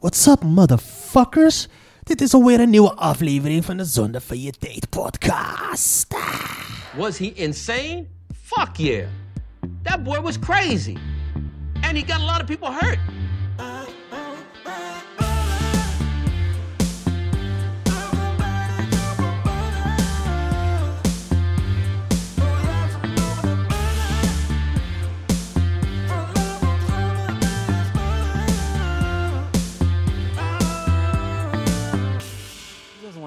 What's 0.00 0.26
up, 0.26 0.42
motherfuckers? 0.42 1.68
Dit 2.02 2.20
is 2.20 2.34
alweer 2.34 2.60
een 2.60 2.70
nieuwe 2.70 2.94
aflevering 2.94 3.64
van 3.64 3.76
de 3.76 3.84
Zonde 3.84 4.20
van 4.20 4.40
Je 4.40 4.52
Date 4.58 4.86
podcast. 4.90 6.06
Was 6.96 7.18
he 7.18 7.32
insane? 7.34 8.06
Fuck 8.42 8.76
yeah. 8.76 9.06
That 9.82 10.02
boy 10.02 10.20
was 10.20 10.38
crazy. 10.38 10.96
And 11.80 11.96
he 11.96 12.02
got 12.06 12.20
a 12.20 12.24
lot 12.24 12.40
of 12.40 12.46
people 12.46 12.72
hurt. 12.72 12.98
He 13.56 13.99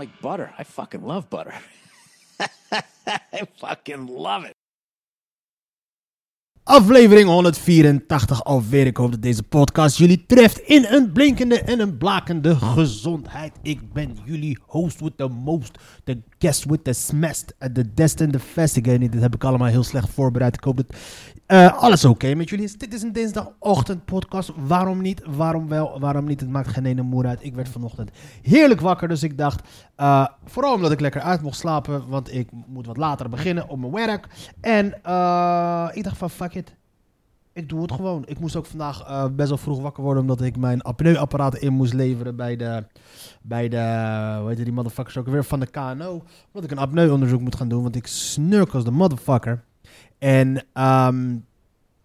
like 0.03 0.21
butter. 0.21 0.53
I 0.59 0.63
fucking 0.63 1.05
love 1.05 1.29
butter. 1.29 1.53
I 3.33 3.47
fucking 3.59 4.07
love 4.07 4.45
it. 4.45 4.53
Aflevering 6.65 7.27
184 7.27 8.43
alweer. 8.43 8.85
Ik 8.85 8.97
hoop 8.97 9.11
dat 9.11 9.21
deze 9.21 9.43
podcast 9.43 9.97
jullie 9.97 10.25
treft 10.25 10.59
in 10.59 10.85
een 10.85 11.11
blinkende 11.11 11.59
en 11.59 11.79
een 11.79 11.97
blakende 11.97 12.55
gezondheid. 12.55 13.53
Ik 13.61 13.93
ben 13.93 14.17
jullie 14.25 14.57
host 14.65 14.99
with 14.99 15.17
the 15.17 15.27
most, 15.27 15.77
the 16.03 16.21
guest 16.39 16.65
with 16.65 16.83
the 16.83 16.93
smest, 16.93 17.55
the 17.73 17.93
destined 17.93 18.31
the 18.33 18.39
fest. 18.39 18.75
Ik 18.75 18.83
dit 18.83 19.21
heb 19.21 19.35
ik 19.35 19.43
allemaal 19.43 19.67
heel 19.67 19.83
slecht 19.83 20.09
voorbereid. 20.09 20.55
Ik 20.55 20.63
hoop 20.63 20.77
dat 20.77 20.95
eh, 21.53 21.77
alles 21.77 22.05
oké 22.05 22.35
met 22.35 22.49
jullie. 22.49 22.77
Dit 22.77 22.93
is 22.93 23.01
een 23.01 23.13
dinsdagochtend 23.13 24.05
podcast. 24.05 24.51
Waarom 24.55 25.01
niet? 25.01 25.21
Waarom 25.25 25.67
wel? 25.67 25.99
Waarom 25.99 26.25
niet? 26.25 26.39
Het 26.39 26.49
maakt 26.49 26.67
geen 26.67 26.85
ene 26.85 27.01
moer 27.01 27.25
uit. 27.25 27.43
Ik 27.43 27.55
werd 27.55 27.69
vanochtend 27.69 28.11
heerlijk 28.41 28.81
wakker, 28.81 29.07
dus 29.07 29.23
ik 29.23 29.37
dacht, 29.37 29.67
eh, 29.95 30.27
vooral 30.45 30.73
omdat 30.73 30.91
ik 30.91 30.99
lekker 30.99 31.21
uit 31.21 31.41
mocht 31.41 31.57
slapen, 31.57 32.07
want 32.07 32.33
ik 32.33 32.49
moet 32.67 32.85
wat 32.85 32.97
later 32.97 33.29
beginnen 33.29 33.69
op 33.69 33.79
mijn 33.79 33.91
werk. 33.91 34.27
En 34.61 35.03
eh, 35.03 35.89
ik 35.93 36.03
dacht 36.03 36.17
van, 36.17 36.29
fuck 36.29 36.53
it. 36.53 36.75
Ik 37.53 37.69
doe 37.69 37.81
het 37.81 37.91
gewoon. 37.91 38.23
Ik 38.25 38.39
moest 38.39 38.55
ook 38.55 38.65
vandaag 38.65 39.29
best 39.31 39.49
wel 39.49 39.57
vroeg 39.57 39.81
wakker 39.81 40.03
worden, 40.03 40.21
omdat 40.21 40.41
ik 40.41 40.57
mijn 40.57 40.81
apneuapparaat 40.81 41.55
in 41.55 41.73
moest 41.73 41.93
leveren 41.93 42.35
bij 42.35 42.55
de, 42.55 42.83
bij 43.41 43.69
de, 43.69 43.77
hoe 44.39 44.49
heet 44.49 44.63
die 44.63 44.71
motherfuckers 44.71 45.17
ook 45.17 45.27
weer, 45.27 45.43
van 45.43 45.59
de 45.59 45.67
KNO. 45.67 46.23
Omdat 46.51 46.63
ik 46.63 46.71
een 46.71 46.83
apneuonderzoek 46.83 47.41
moet 47.41 47.55
gaan 47.55 47.69
doen, 47.69 47.83
want 47.83 47.95
ik 47.95 48.07
snurk 48.07 48.73
als 48.73 48.83
de 48.83 48.91
motherfucker. 48.91 49.63
En 50.23 50.65
ehm, 50.73 51.37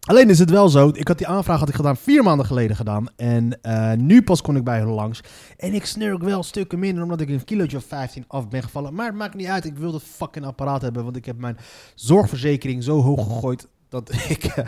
alleen 0.00 0.30
is 0.30 0.38
het 0.38 0.50
wel 0.50 0.68
zo, 0.68 0.90
ik 0.92 1.08
had 1.08 1.18
die 1.18 1.26
aanvraag 1.26 1.58
had 1.58 1.68
ik 1.68 1.74
gedaan 1.74 1.96
vier 1.96 2.22
maanden 2.22 2.46
geleden 2.46 2.76
gedaan. 2.76 3.06
En 3.16 3.62
eh, 3.62 3.92
nu 3.92 4.22
pas 4.22 4.42
kon 4.42 4.56
ik 4.56 4.64
bij 4.64 4.78
hun 4.78 4.88
langs. 4.88 5.20
En 5.56 5.74
ik 5.74 5.84
snurk 5.84 6.22
wel 6.22 6.42
stukken 6.42 6.78
minder, 6.78 7.02
omdat 7.02 7.20
ik 7.20 7.28
een 7.28 7.44
kilootje 7.44 7.76
of 7.76 7.84
15 7.84 8.24
af 8.28 8.48
ben 8.48 8.62
gevallen. 8.62 8.94
Maar 8.94 9.06
het 9.06 9.14
maakt 9.14 9.34
niet 9.34 9.46
uit, 9.46 9.64
ik 9.64 9.76
wil 9.76 9.92
dat 9.92 10.02
fucking 10.02 10.44
apparaat 10.44 10.82
hebben, 10.82 11.04
want 11.04 11.16
ik 11.16 11.24
heb 11.24 11.38
mijn 11.38 11.56
zorgverzekering 11.94 12.84
zo 12.84 13.02
hoog 13.02 13.26
gegooid 13.26 13.68
dat 13.88 14.12
ik 14.28 14.44
eh, 14.44 14.66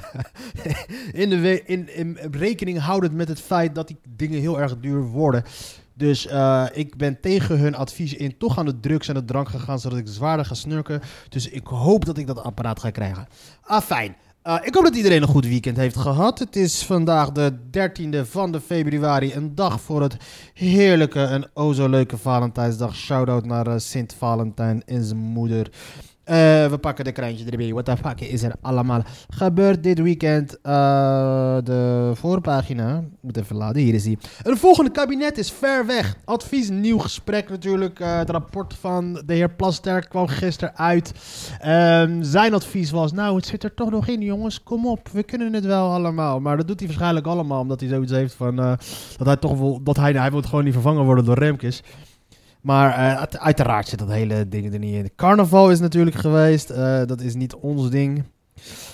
in, 1.12 1.30
de 1.30 1.62
in, 1.64 1.94
in 1.94 2.18
rekening 2.30 2.78
houdend 2.78 3.14
met 3.14 3.28
het 3.28 3.40
feit 3.40 3.74
dat 3.74 3.88
die 3.88 3.98
dingen 4.16 4.40
heel 4.40 4.60
erg 4.60 4.80
duur 4.80 5.02
worden. 5.02 5.44
Dus 5.94 6.26
eh, 6.26 6.66
ik 6.72 6.96
ben 6.96 7.20
tegen 7.20 7.58
hun 7.58 7.74
advies 7.74 8.14
in 8.14 8.38
toch 8.38 8.58
aan 8.58 8.66
de 8.66 8.80
drugs 8.80 9.08
en 9.08 9.14
de 9.14 9.24
drank 9.24 9.48
gegaan, 9.48 9.78
zodat 9.78 9.98
ik 9.98 10.08
zwaarder 10.08 10.46
ga 10.46 10.54
snurken. 10.54 11.00
Dus 11.28 11.48
ik 11.48 11.66
hoop 11.66 12.04
dat 12.04 12.18
ik 12.18 12.26
dat 12.26 12.42
apparaat 12.42 12.80
ga 12.80 12.90
krijgen. 12.90 13.26
Ah, 13.62 13.82
fijn. 13.82 14.16
Eh, 14.42 14.56
ik 14.62 14.74
hoop 14.74 14.84
dat 14.84 14.96
iedereen 14.96 15.22
een 15.22 15.28
goed 15.28 15.46
weekend 15.46 15.76
heeft 15.76 15.96
gehad. 15.96 16.38
Het 16.38 16.56
is 16.56 16.84
vandaag 16.84 17.32
de 17.32 17.52
13e 17.70 18.24
van 18.24 18.52
de 18.52 18.60
februari, 18.60 19.34
een 19.34 19.54
dag 19.54 19.80
voor 19.80 20.02
het 20.02 20.16
heerlijke 20.54 21.24
en 21.24 21.74
zo 21.74 21.88
leuke 21.88 22.18
Valentijnsdag. 22.18 22.94
Shout-out 22.96 23.44
naar 23.44 23.66
eh, 23.66 23.74
Sint 23.76 24.14
Valentijn 24.18 24.82
en 24.86 25.04
zijn 25.04 25.18
moeder. 25.18 25.70
Eh, 26.30 26.36
we 26.66 26.78
pakken 26.80 27.04
de 27.04 27.12
krantje 27.12 27.50
erbij. 27.50 27.72
What 27.72 27.84
the 27.84 27.96
fuck 27.96 28.20
is 28.20 28.42
er 28.42 28.52
allemaal 28.60 29.02
gebeurd 29.28 29.82
dit 29.82 29.98
weekend? 30.00 30.60
Eh, 30.60 31.56
de 31.64 32.10
voorpagina. 32.14 33.04
Moet 33.20 33.36
even 33.36 33.56
laden. 33.56 33.82
Hier 33.82 33.94
is 33.94 34.02
die. 34.02 34.18
Een 34.42 34.56
volgende 34.56 34.90
kabinet 34.90 35.38
is 35.38 35.52
ver 35.52 35.86
weg. 35.86 36.16
Advies, 36.24 36.68
nieuw 36.68 36.98
gesprek 36.98 37.48
natuurlijk. 37.48 38.00
Eh, 38.00 38.18
het 38.18 38.30
rapport 38.30 38.74
van 38.74 39.22
de 39.26 39.34
heer 39.34 39.50
Plasterk 39.50 40.08
kwam 40.08 40.26
gisteren 40.26 40.76
uit. 40.76 41.12
Ehm, 41.60 42.22
zijn 42.22 42.54
advies 42.54 42.90
was, 42.90 43.12
nou 43.12 43.36
het 43.36 43.46
zit 43.46 43.64
er 43.64 43.74
toch 43.74 43.90
nog 43.90 44.06
in 44.06 44.20
jongens. 44.20 44.62
Kom 44.62 44.86
op, 44.86 45.08
we 45.08 45.22
kunnen 45.22 45.52
het 45.52 45.64
wel 45.64 45.92
allemaal. 45.92 46.40
Maar 46.40 46.56
dat 46.56 46.66
doet 46.66 46.78
hij 46.78 46.88
waarschijnlijk 46.88 47.26
allemaal 47.26 47.60
omdat 47.60 47.80
hij 47.80 47.88
zoiets 47.88 48.12
heeft 48.12 48.34
van... 48.34 48.56
dat 49.16 49.26
hij 49.26 49.36
toch 49.36 49.58
wel... 49.58 49.82
Dat 49.82 49.96
hij, 49.96 50.12
hij 50.12 50.30
wil 50.30 50.42
gewoon 50.42 50.64
niet 50.64 50.72
vervangen 50.72 51.04
worden 51.04 51.24
door 51.24 51.38
Remkes. 51.38 51.82
Maar 52.62 52.90
eh, 52.90 53.18
uit- 53.18 53.38
uiteraard 53.38 53.88
zit 53.88 53.98
dat 53.98 54.08
hele 54.10 54.48
ding 54.48 54.72
er 54.72 54.78
niet 54.78 54.94
in. 54.94 55.10
Carnaval 55.16 55.70
is 55.70 55.80
natuurlijk 55.80 56.16
geweest. 56.16 56.70
eh, 56.70 57.00
dat 57.06 57.20
is 57.20 57.34
niet 57.34 57.54
ons 57.54 57.90
ding. 57.90 58.22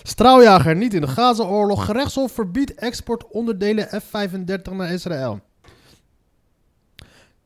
Straaljager 0.02 0.76
niet 0.76 0.94
in 0.94 1.00
de 1.00 1.06
Gaza-oorlog. 1.08 1.84
Gerechtshof 1.84 2.32
verbiedt 2.32 2.74
export 2.74 3.26
onderdelen 3.30 3.88
F-35 3.88 4.72
naar 4.76 4.92
Israël. 4.92 5.40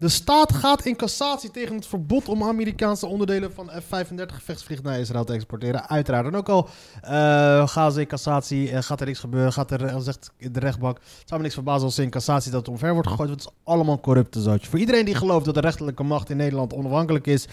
De 0.00 0.08
staat 0.08 0.52
gaat 0.52 0.84
in 0.84 0.96
cassatie 0.96 1.50
tegen 1.50 1.74
het 1.74 1.86
verbod 1.86 2.28
om 2.28 2.42
Amerikaanse 2.42 3.06
onderdelen 3.06 3.52
van 3.52 3.70
F-35 3.70 4.26
gevechtsvliegtuigen 4.26 4.84
naar 4.84 4.98
Israël 4.98 5.24
te 5.24 5.32
exporteren. 5.32 5.88
Uiteraard. 5.88 6.26
En 6.26 6.34
ook 6.34 6.48
al 6.48 6.68
eh, 7.00 7.68
gaan 7.68 7.92
ze 7.92 8.00
in 8.00 8.06
cassatie, 8.06 8.70
eh, 8.70 8.82
gaat 8.82 9.00
er 9.00 9.06
niks 9.06 9.18
gebeuren, 9.18 9.52
gaat 9.52 9.70
er, 9.70 9.84
eh, 9.84 9.98
zegt 9.98 10.32
de 10.38 10.60
rechtbank, 10.60 10.96
het 10.96 11.22
zou 11.24 11.36
me 11.36 11.42
niks 11.42 11.54
verbazen 11.54 11.84
als 11.84 11.94
ze 11.94 12.02
in 12.02 12.10
cassatie 12.10 12.50
dat 12.50 12.68
omver 12.68 12.92
wordt 12.92 13.08
gegooid, 13.08 13.28
want 13.28 13.42
het 13.42 13.50
is 13.52 13.58
allemaal 13.64 14.00
corrupte 14.00 14.40
zootje. 14.40 14.70
Voor 14.70 14.78
iedereen 14.78 15.04
die 15.04 15.14
gelooft 15.14 15.44
dat 15.44 15.54
de 15.54 15.60
rechterlijke 15.60 16.02
macht 16.02 16.30
in 16.30 16.36
Nederland 16.36 16.74
onafhankelijk 16.74 17.26
is, 17.26 17.46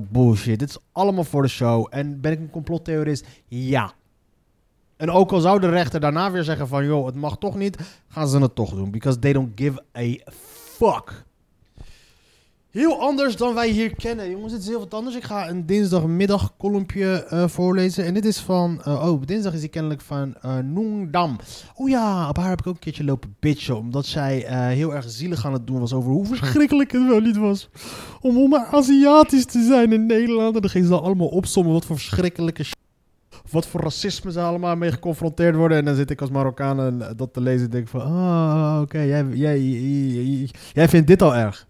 bullshit. 0.00 0.58
Dit 0.58 0.68
is 0.68 0.78
allemaal 0.92 1.24
voor 1.24 1.42
de 1.42 1.48
show. 1.48 1.86
En 1.90 2.20
ben 2.20 2.32
ik 2.32 2.38
een 2.38 2.50
complottheorist? 2.50 3.26
Ja. 3.46 3.92
En 4.96 5.10
ook 5.10 5.32
al 5.32 5.40
zou 5.40 5.60
de 5.60 5.68
rechter 5.68 6.00
daarna 6.00 6.30
weer 6.30 6.44
zeggen 6.44 6.68
van, 6.68 6.84
joh, 6.84 7.06
het 7.06 7.14
mag 7.14 7.38
toch 7.38 7.54
niet, 7.54 7.78
gaan 8.08 8.28
ze 8.28 8.38
het 8.38 8.54
toch 8.54 8.70
doen. 8.74 8.90
Because 8.90 9.18
they 9.18 9.32
don't 9.32 9.52
give 9.54 9.82
a 9.98 10.30
fuck. 10.78 11.25
Heel 12.76 13.00
anders 13.00 13.36
dan 13.36 13.54
wij 13.54 13.68
hier 13.68 13.94
kennen. 13.94 14.30
Jongens, 14.30 14.52
het 14.52 14.62
is 14.62 14.68
heel 14.68 14.78
wat 14.78 14.94
anders. 14.94 15.16
Ik 15.16 15.24
ga 15.24 15.48
een 15.48 15.66
dinsdagmiddag 15.66 16.52
kolompje 16.56 17.24
eh, 17.24 17.48
voorlezen. 17.48 18.04
En 18.04 18.14
dit 18.14 18.24
is 18.24 18.38
van... 18.38 18.80
eh, 18.84 19.08
oh, 19.08 19.22
dinsdag 19.24 19.52
is 19.54 19.60
die 19.60 19.68
kennelijk 19.68 20.00
van 20.00 20.34
eh 20.40 20.58
Noengdam. 20.58 21.36
Oh 21.74 21.88
ja, 21.88 22.28
op 22.28 22.36
haar 22.36 22.48
heb 22.48 22.60
ik 22.60 22.66
ook 22.66 22.74
een 22.74 22.80
keertje 22.80 23.04
lopen 23.04 23.36
bitchen. 23.40 23.76
Omdat 23.76 24.06
zij 24.06 24.44
heel 24.72 24.94
erg 24.94 25.04
zielig 25.08 25.46
aan 25.46 25.52
het 25.52 25.66
doen 25.66 25.80
was 25.80 25.92
over 25.92 26.10
hoe 26.10 26.26
verschrikkelijk 26.26 26.92
het 26.92 27.06
wel 27.06 27.20
niet 27.20 27.36
was. 27.36 27.68
Om, 28.20 28.38
om 28.38 28.54
Aziatisch 28.54 29.44
te 29.44 29.62
zijn 29.62 29.92
in 29.92 30.06
Nederland. 30.06 30.54
En 30.54 30.60
dan 30.60 30.70
ging 30.70 30.84
ze 30.84 30.90
dan 30.90 31.02
allemaal 31.02 31.28
opsommen 31.28 31.72
wat 31.72 31.84
voor 31.84 31.96
verschrikkelijke 31.98 32.62
shit. 32.62 32.76
Wat 33.50 33.66
voor 33.66 33.80
racisme 33.80 34.32
ze 34.32 34.40
allemaal 34.40 34.76
mee 34.76 34.92
geconfronteerd 34.92 35.56
worden. 35.56 35.78
En 35.78 35.84
dan 35.84 35.94
zit 35.94 36.10
ik 36.10 36.20
als 36.20 36.30
Marokkaan 36.30 36.80
en 36.80 37.14
dat 37.16 37.32
te 37.32 37.40
lezen 37.40 37.64
en 37.64 37.70
denk 37.70 37.88
van... 37.88 38.00
Ah, 38.00 38.78
oké, 38.82 39.00
jij, 39.00 39.26
jij, 39.32 39.60
jij, 39.62 40.50
jij 40.72 40.88
vindt 40.88 41.06
dit 41.06 41.22
al 41.22 41.34
erg. 41.34 41.66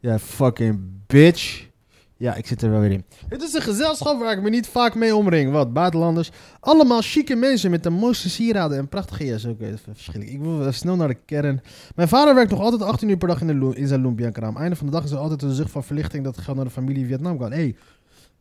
Ja, 0.00 0.18
fucking 0.18 0.80
bitch. 1.06 1.68
Ja, 2.16 2.34
ik 2.34 2.46
zit 2.46 2.62
er 2.62 2.70
wel 2.70 2.80
weer 2.80 2.90
in. 2.90 3.04
Het 3.28 3.42
is 3.42 3.54
een 3.54 3.62
gezelschap 3.62 4.18
waar 4.18 4.36
ik 4.36 4.42
me 4.42 4.50
niet 4.50 4.66
vaak 4.66 4.94
mee 4.94 5.16
omring. 5.16 5.52
Wat, 5.52 5.72
buitenlanders? 5.72 6.30
Allemaal 6.60 7.00
chique 7.02 7.36
mensen 7.36 7.70
met 7.70 7.82
de 7.82 7.90
mooiste 7.90 8.30
sieraden 8.30 8.78
en 8.78 8.88
prachtige 8.88 9.24
jas. 9.26 9.44
Oké, 9.44 9.64
even 9.64 9.94
verschillend. 9.94 10.30
Ik 10.30 10.40
wil 10.40 10.72
snel 10.72 10.96
naar 10.96 11.08
de 11.08 11.18
kern. 11.24 11.60
Mijn 11.94 12.08
vader 12.08 12.34
werkt 12.34 12.50
nog 12.50 12.60
altijd 12.60 12.82
18 12.82 13.08
uur 13.08 13.16
per 13.16 13.28
dag 13.28 13.40
in, 13.40 13.60
de 13.60 13.74
in 13.76 13.86
zijn 13.86 14.02
Lumpia-kraam. 14.02 14.56
Einde 14.56 14.76
van 14.76 14.86
de 14.86 14.92
dag 14.92 15.04
is 15.04 15.10
er 15.10 15.18
altijd 15.18 15.42
een 15.42 15.52
zucht 15.54 15.70
van 15.70 15.84
verlichting 15.84 16.24
dat 16.24 16.38
geld 16.38 16.56
naar 16.56 16.64
de 16.66 16.70
familie 16.70 17.06
Vietnam 17.06 17.38
gaat. 17.40 17.50
hey, 17.50 17.76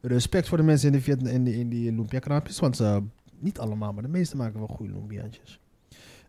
respect 0.01 0.47
voor 0.47 0.57
de 0.57 0.63
mensen 0.63 0.93
in, 0.93 1.01
de 1.19 1.31
in, 1.31 1.43
die, 1.43 1.55
in 1.59 1.69
die 1.69 1.91
Lumpia-kraampjes. 1.91 2.59
Want 2.59 2.81
niet 3.39 3.59
allemaal, 3.59 3.93
maar 3.93 4.03
de 4.03 4.09
meeste 4.09 4.37
maken 4.37 4.59
wel 4.59 4.67
goede 4.67 4.93
Lumpiaantjes. 4.93 5.59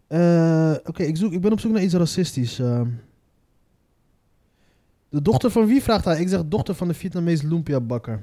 Eh, 0.07 0.75
Oké, 0.85 1.03
ik 1.03 1.17
zoek 1.17 1.33
ik 1.33 1.41
ben 1.41 1.53
op 1.53 1.61
zoek 1.61 1.73
naar 1.73 1.83
iets 1.83 1.95
racistisch. 1.95 2.59
eh. 2.59 2.81
De 5.11 5.23
dochter 5.23 5.51
van 5.51 5.67
wie 5.67 5.83
vraagt 5.83 6.05
hij? 6.05 6.21
Ik 6.21 6.29
zeg 6.29 6.43
dochter 6.47 6.75
van 6.75 6.89
de 6.89 6.95
Vietnamese 6.95 7.47
lumpia-bakker. 7.49 8.23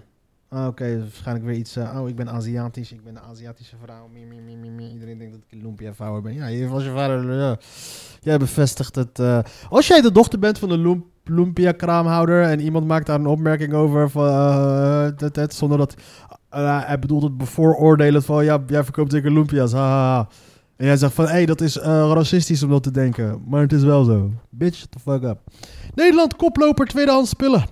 Ah, 0.50 0.68
oké, 0.68 1.00
waarschijnlijk 1.00 1.46
weer 1.46 1.56
iets. 1.56 1.76
eh, 1.76 2.00
oh, 2.02 2.10
ik 2.10 2.16
ben 2.16 2.30
Aziatisch. 2.30 2.92
Ik 2.92 3.04
ben 3.04 3.16
een 3.16 3.22
Aziatische 3.22 3.76
vrouw. 3.84 4.10
Iedereen 4.94 5.18
denkt 5.18 5.34
dat 5.34 5.42
ik 5.48 5.52
een 5.52 5.62
lumpia-vrouwer 5.62 6.22
ben. 6.22 6.34
Ja, 6.34 6.46
je 6.48 6.68
was 6.68 6.84
je 6.84 6.92
vader. 6.92 7.58
Jij 8.22 8.38
bevestigt 8.38 8.96
het. 8.96 9.20
eh. 9.20 9.40
als 9.70 9.88
jij 9.88 10.02
de 10.02 10.12
dochter 10.12 10.40
bent 10.40 10.60
van 10.60 10.74
lump, 10.74 11.06
lumpia-kraamhouder 11.24 12.44
en 12.44 12.60
iemand 12.60 12.88
maakt 12.88 13.06
daar 13.06 13.20
een 13.20 13.26
opmerking 13.26 13.74
over, 13.74 14.10
van, 14.10 14.28
eh, 14.28 15.08
dat, 15.18 15.34
dat, 15.34 15.54
zonder 15.54 15.78
dat 15.78 15.96
eh, 16.50 16.88
hij 16.88 17.00
bedoelt 17.00 17.24
het 17.24 17.38
bevooroordelen 17.38 18.24
van 18.24 18.44
ja, 18.46 18.64
jij 18.68 18.84
verkoopt 18.84 19.12
zeker 19.12 19.32
lumpia's. 19.32 19.72
Ha, 19.72 19.80
ha, 19.80 20.14
ha. 20.16 20.28
En 20.78 20.86
jij 20.86 20.98
zegt 20.98 21.14
van 21.14 21.26
hé, 21.26 21.32
hey, 21.32 21.46
dat 21.46 21.62
is 21.62 21.78
eh, 21.78 21.86
racistisch 22.14 22.64
om 22.64 22.70
dat 22.70 22.84
te 22.84 22.92
denken. 22.92 23.42
Maar 23.48 23.62
het 23.62 23.74
is 23.74 23.84
wel 23.84 24.04
zo. 24.04 24.32
Bitch, 24.50 24.86
the 24.90 25.00
fuck 25.00 25.24
up. 25.24 25.40
Nederland 25.96 26.36
koploper 26.36 26.86
tweedehands 26.88 27.30
spullen. 27.30 27.66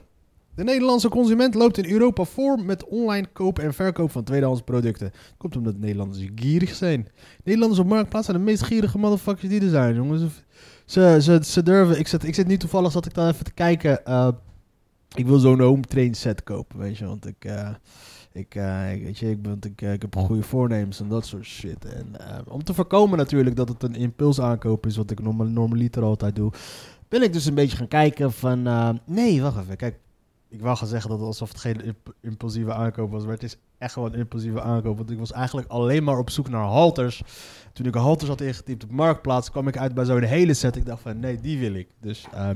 De 0.55 0.63
Nederlandse 0.63 1.09
consument 1.09 1.53
loopt 1.55 1.77
in 1.77 1.91
Europa 1.91 2.23
voor 2.23 2.59
met 2.59 2.85
online 2.85 3.27
koop 3.33 3.59
en 3.59 3.73
verkoop 3.73 4.11
van 4.11 4.23
tweedehands 4.23 4.61
producten. 4.61 5.11
Komt 5.37 5.55
omdat 5.55 5.77
Nederlanders 5.77 6.25
gierig 6.35 6.75
zijn. 6.75 7.07
Nederlanders 7.43 7.81
op 7.81 7.87
marktplaats 7.87 8.25
zijn 8.25 8.37
de 8.37 8.43
meest 8.43 8.63
gierige 8.63 8.97
motherfuckers 8.97 9.49
die 9.49 9.61
er 9.61 9.69
zijn, 9.69 9.95
jongens. 9.95 10.23
Ze, 10.85 11.17
ze, 11.21 11.39
ze 11.43 11.63
durven. 11.63 11.99
Ik 11.99 12.07
zit, 12.07 12.23
ik 12.23 12.35
zit 12.35 12.47
nu 12.47 12.57
toevallig 12.57 12.91
zat 12.91 13.05
ik 13.05 13.13
dan 13.13 13.27
even 13.27 13.45
te 13.45 13.53
kijken. 13.53 14.05
eh, 14.05 14.27
ik 15.15 15.27
wil 15.27 15.39
zo'n 15.39 15.59
home 15.59 15.81
train 15.81 16.13
set 16.13 16.43
kopen, 16.43 16.79
weet 16.79 16.97
je, 16.97 17.05
want 17.05 17.27
ik. 17.27 17.45
eh, 17.45 17.69
ik, 18.35 18.55
eh, 18.55 18.93
ik- 18.93 19.03
weet 19.03 19.17
je, 19.17 19.29
ik, 19.29 19.41
ben, 19.41 19.57
ik, 19.61 19.81
eh, 19.81 19.93
ik 19.93 20.01
heb 20.01 20.15
goede 20.15 20.41
voornemens 20.43 20.99
en 20.99 21.07
dat 21.09 21.25
soort 21.25 21.45
shit. 21.45 21.85
En 21.85 22.19
eh, 22.29 22.37
om 22.47 22.63
te 22.63 22.73
voorkomen 22.73 23.17
natuurlijk 23.17 23.55
dat 23.55 23.69
het 23.69 23.83
een 23.83 23.95
impuls 23.95 24.39
aankoop 24.41 24.85
is, 24.85 24.95
wat 24.97 25.11
ik 25.11 25.21
normaal, 25.21 25.47
normaliter 25.47 26.03
altijd 26.03 26.35
doe, 26.35 26.51
ben 27.09 27.21
ik 27.23 27.33
dus 27.33 27.45
een 27.45 27.53
beetje 27.55 27.77
gaan 27.77 27.87
kijken 27.87 28.31
van... 28.31 28.61
nee, 29.05 29.41
wacht 29.41 29.57
even. 29.59 29.77
Kijk, 29.77 29.99
ik 30.49 30.61
wou 30.61 30.77
gaan 30.77 30.87
zeggen 30.87 31.09
dat 31.09 31.19
het 31.19 31.27
alsof 31.27 31.49
het 31.49 31.59
geen 31.59 31.83
imp- 31.83 32.13
impulsieve 32.21 32.73
aankoop 32.73 33.11
was, 33.11 33.23
maar 33.23 33.33
het 33.33 33.43
is 33.43 33.57
echt 33.77 33.93
gewoon 33.93 34.13
een 34.13 34.19
impulsieve 34.19 34.61
aankoop. 34.61 34.97
Want 34.97 35.11
ik 35.11 35.17
was 35.19 35.31
eigenlijk 35.31 35.67
alleen 35.67 36.03
maar 36.03 36.17
op 36.17 36.29
zoek 36.29 36.49
naar 36.49 36.63
halters. 36.63 37.21
Toen 37.73 37.85
ik 37.85 37.93
halters 37.95 38.29
had 38.29 38.41
ingetypt 38.41 38.83
op 38.83 38.91
Marktplaats, 38.91 39.51
kwam 39.51 39.67
ik 39.67 39.77
uit 39.77 39.93
bij 39.93 40.05
zo'n 40.05 40.21
hele 40.23 40.53
set. 40.53 40.75
Ik 40.75 40.85
dacht 40.85 41.01
van, 41.01 41.19
nee, 41.19 41.39
die 41.39 41.59
wil 41.59 41.73
ik. 41.73 41.87
Dus 42.01 42.25
ehm, 42.33 42.55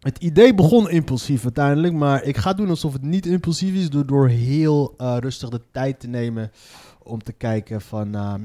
het 0.00 0.18
idee 0.18 0.54
begon 0.54 0.90
impulsief 0.90 1.44
uiteindelijk, 1.44 1.94
maar 1.94 2.22
ik 2.22 2.36
ga 2.36 2.52
doen 2.52 2.68
alsof 2.68 2.92
het 2.92 3.02
niet 3.02 3.26
impulsief 3.26 3.74
is 3.74 3.90
door, 3.90 4.06
door 4.06 4.28
heel 4.28 4.94
eh, 4.96 5.16
rustig 5.20 5.48
de 5.48 5.60
tijd 5.70 6.00
te 6.00 6.08
nemen 6.08 6.50
om 7.02 7.22
te 7.22 7.32
kijken 7.32 7.80
van 7.80 8.14
ehm, 8.14 8.42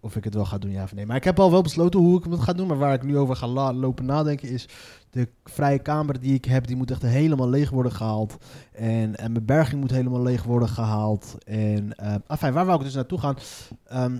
of 0.00 0.16
ik 0.16 0.24
het 0.24 0.34
wel 0.34 0.44
ga 0.44 0.58
doen, 0.58 0.70
ja 0.70 0.82
of 0.82 0.94
nee. 0.94 1.06
Maar 1.06 1.16
ik 1.16 1.24
heb 1.24 1.40
al 1.40 1.50
wel 1.50 1.62
besloten 1.62 2.00
hoe 2.00 2.18
ik 2.18 2.24
het 2.30 2.40
ga 2.40 2.52
doen, 2.52 2.66
maar 2.66 2.78
waar 2.78 2.94
ik 2.94 3.02
nu 3.02 3.18
over 3.18 3.36
ga 3.36 3.72
lopen 3.72 4.04
nadenken 4.04 4.48
is 4.48 4.68
de 5.10 5.28
vrije 5.44 5.78
kamer 5.78 6.20
die 6.20 6.34
ik 6.34 6.44
heb, 6.44 6.66
die 6.66 6.76
moet 6.76 6.90
echt 6.90 7.02
helemaal 7.02 7.48
leeg 7.48 7.70
worden 7.70 7.92
gehaald. 7.92 8.36
En, 8.72 9.16
en 9.16 9.32
mijn 9.32 9.44
berging 9.44 9.80
moet 9.80 9.90
helemaal 9.90 10.22
leeg 10.22 10.42
worden 10.42 10.68
gehaald. 10.68 11.36
En 11.44 11.90
uh, 12.02 12.52
waar 12.52 12.66
wou 12.66 12.78
ik 12.78 12.84
dus 12.84 12.94
naartoe 12.94 13.18
gaan? 13.18 13.36
Ehm, 13.84 14.16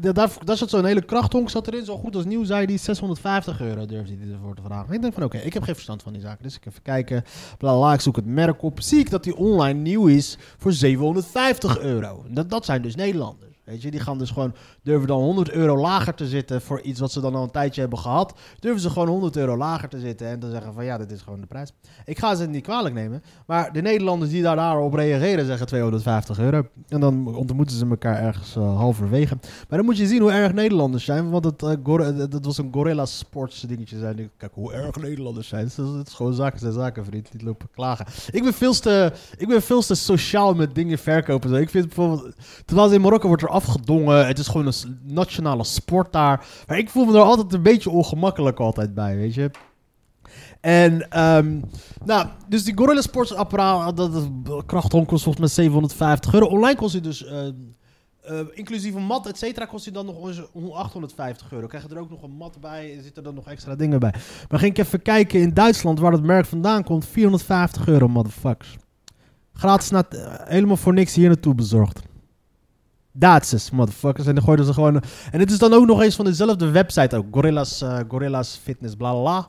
daar, 0.00 0.14
daar, 0.14 0.30
daar 0.44 0.56
zat 0.56 0.70
zo'n 0.70 0.84
hele 0.84 1.04
krachthonk 1.04 1.50
zat 1.50 1.66
erin. 1.66 1.84
Zo 1.84 1.96
goed 1.96 2.16
als 2.16 2.24
nieuw, 2.24 2.44
zei 2.44 2.66
die 2.66 2.78
650 2.78 3.60
euro 3.60 3.86
durfde 3.86 4.16
hij 4.20 4.32
ervoor 4.32 4.54
te 4.54 4.62
vragen. 4.62 4.94
Ik 4.94 5.00
denk 5.00 5.14
van 5.14 5.22
oké, 5.22 5.38
ik 5.38 5.54
heb 5.54 5.62
geen 5.62 5.74
verstand 5.74 6.02
van 6.02 6.12
die 6.12 6.22
zaken. 6.22 6.42
Dus 6.42 6.56
ik 6.56 6.66
even 6.66 6.82
kijken. 6.82 7.24
Bla, 7.58 7.92
ik 7.92 8.00
zoek 8.00 8.16
het 8.16 8.26
merk 8.26 8.62
op. 8.62 8.80
Zie 8.80 8.98
ik 8.98 9.10
dat 9.10 9.24
die 9.24 9.36
online 9.36 9.80
nieuw 9.80 10.06
is 10.06 10.38
voor 10.58 10.72
750 10.72 11.78
euro. 11.78 12.24
Dat, 12.28 12.50
dat 12.50 12.64
zijn 12.64 12.82
dus 12.82 12.94
Nederlanders. 12.94 13.55
Weet 13.66 13.82
je, 13.82 13.90
die 13.90 14.00
gaan 14.00 14.18
dus 14.18 14.30
gewoon, 14.30 14.54
durven 14.82 15.06
dan 15.06 15.20
100 15.20 15.50
euro 15.50 15.76
lager 15.76 16.14
te 16.14 16.26
zitten 16.26 16.60
voor 16.62 16.80
iets 16.80 17.00
wat 17.00 17.12
ze 17.12 17.20
dan 17.20 17.34
al 17.34 17.42
een 17.42 17.50
tijdje 17.50 17.80
hebben 17.80 17.98
gehad. 17.98 18.34
Durven 18.58 18.80
ze 18.80 18.90
gewoon 18.90 19.08
100 19.08 19.36
euro 19.36 19.56
lager 19.56 19.88
te 19.88 19.98
zitten 20.00 20.26
en 20.28 20.38
te 20.38 20.50
zeggen 20.50 20.72
van 20.74 20.84
ja, 20.84 20.98
dit 20.98 21.10
is 21.10 21.20
gewoon 21.22 21.40
de 21.40 21.46
prijs. 21.46 21.72
Ik 22.04 22.18
ga 22.18 22.34
ze 22.34 22.46
niet 22.46 22.62
kwalijk 22.62 22.94
nemen, 22.94 23.22
maar 23.46 23.72
de 23.72 23.82
Nederlanders 23.82 24.30
die 24.30 24.42
daar 24.42 24.56
daarop 24.56 24.94
reageren 24.94 25.46
zeggen 25.46 25.66
250 25.66 26.38
euro. 26.38 26.62
En 26.88 27.00
dan 27.00 27.36
ontmoeten 27.36 27.76
ze 27.76 27.86
elkaar 27.86 28.22
ergens 28.22 28.56
uh, 28.56 28.76
halverwege. 28.76 29.36
Maar 29.68 29.78
dan 29.78 29.84
moet 29.84 29.96
je 29.96 30.06
zien 30.06 30.20
hoe 30.20 30.32
erg 30.32 30.52
Nederlanders 30.52 31.04
zijn, 31.04 31.30
want 31.30 31.44
het, 31.44 31.62
uh, 31.62 31.70
gore- 31.82 32.28
dat 32.28 32.44
was 32.44 32.58
een 32.58 32.72
Gorilla 32.72 33.06
Sports 33.06 33.60
dingetje 33.60 33.98
zijn. 33.98 34.30
Kijk 34.36 34.52
hoe 34.54 34.72
erg 34.72 34.96
Nederlanders 34.96 35.48
zijn. 35.48 35.66
Is, 35.66 35.76
het 35.76 36.06
is 36.08 36.14
gewoon 36.14 36.34
zaken 36.34 36.58
zijn 36.58 36.72
zaken, 36.72 37.04
vriend. 37.04 37.32
Niet 37.32 37.42
lopen 37.42 37.68
klagen. 37.74 38.06
Ik 38.30 38.42
ben 38.42 38.52
veel 38.52 38.72
te, 38.74 39.12
ik 39.36 39.48
ben 39.48 39.62
veel 39.62 39.82
sociaal 39.82 40.54
met 40.54 40.74
dingen 40.74 40.98
verkopen. 40.98 41.54
Ik 41.54 41.70
vind 41.70 41.86
bijvoorbeeld, 41.86 42.34
terwijl 42.64 42.92
in 42.92 43.00
Marokko 43.00 43.28
wordt 43.28 43.42
er 43.42 43.48
afgedongen. 43.56 44.26
Het 44.26 44.38
is 44.38 44.46
gewoon 44.46 44.66
een 44.66 44.98
nationale 45.02 45.64
sport 45.64 46.12
daar. 46.12 46.46
Maar 46.66 46.78
ik 46.78 46.90
voel 46.90 47.04
me 47.04 47.14
er 47.14 47.24
altijd 47.24 47.52
een 47.52 47.62
beetje 47.62 47.90
ongemakkelijk 47.90 48.60
altijd 48.60 48.94
bij, 48.94 49.16
weet 49.16 49.34
je. 49.34 49.50
En, 50.60 51.22
um, 51.22 51.64
nou, 52.04 52.26
dus 52.48 52.64
die 52.64 52.76
Gorilla 52.76 53.00
Sports 53.00 53.34
apparaat, 53.34 53.96
dat, 53.96 54.12
dat 54.44 54.64
kost 54.66 55.22
volgens 55.22 55.38
mij 55.38 55.48
750 55.48 56.34
euro. 56.34 56.46
Online 56.46 56.76
kost 56.76 56.92
hij 56.92 57.02
dus, 57.02 57.24
uh, 57.24 58.40
inclusief 58.52 58.94
een 58.94 59.02
mat, 59.06 59.26
et 59.26 59.38
cetera, 59.38 59.66
kost 59.66 59.84
hij 59.84 59.94
dan 59.94 60.06
nog 60.06 60.26
eens 60.26 60.42
850 60.72 61.52
euro. 61.52 61.66
Krijg 61.66 61.88
je 61.88 61.94
er 61.94 62.00
ook 62.00 62.10
nog 62.10 62.22
een 62.22 62.36
mat 62.36 62.60
bij, 62.60 62.98
zitten 63.02 63.24
er 63.24 63.34
nog 63.34 63.46
extra 63.46 63.74
dingen 63.74 64.00
bij. 64.00 64.14
Maar 64.48 64.58
ging 64.58 64.76
ik 64.76 64.84
even 64.84 65.02
kijken 65.02 65.40
in 65.40 65.54
Duitsland, 65.54 65.98
waar 65.98 66.10
dat 66.10 66.22
merk 66.22 66.46
vandaan 66.46 66.84
komt, 66.84 67.06
450 67.06 67.88
euro, 67.88 68.08
motherfuckers. 68.08 68.76
Gratis, 69.52 69.90
naar, 69.90 70.04
uh, 70.10 70.34
helemaal 70.44 70.76
voor 70.76 70.92
niks 70.92 71.14
hier 71.14 71.28
naartoe 71.28 71.54
bezorgd. 71.54 72.00
Duitsers, 73.18 73.70
motherfuckers. 73.70 74.26
En 74.26 74.34
dan 74.34 74.44
gooiden 74.44 74.66
ze 74.66 74.72
gewoon... 74.72 75.02
En 75.30 75.40
het 75.40 75.50
is 75.50 75.58
dan 75.58 75.72
ook 75.72 75.86
nog 75.86 76.02
eens 76.02 76.16
van 76.16 76.24
dezelfde 76.24 76.70
website 76.70 77.16
ook. 77.16 77.26
Gorillas, 77.30 77.82
uh, 77.82 77.98
Gorillas 78.08 78.60
Fitness, 78.62 78.94
bla 78.94 79.12
bla. 79.12 79.48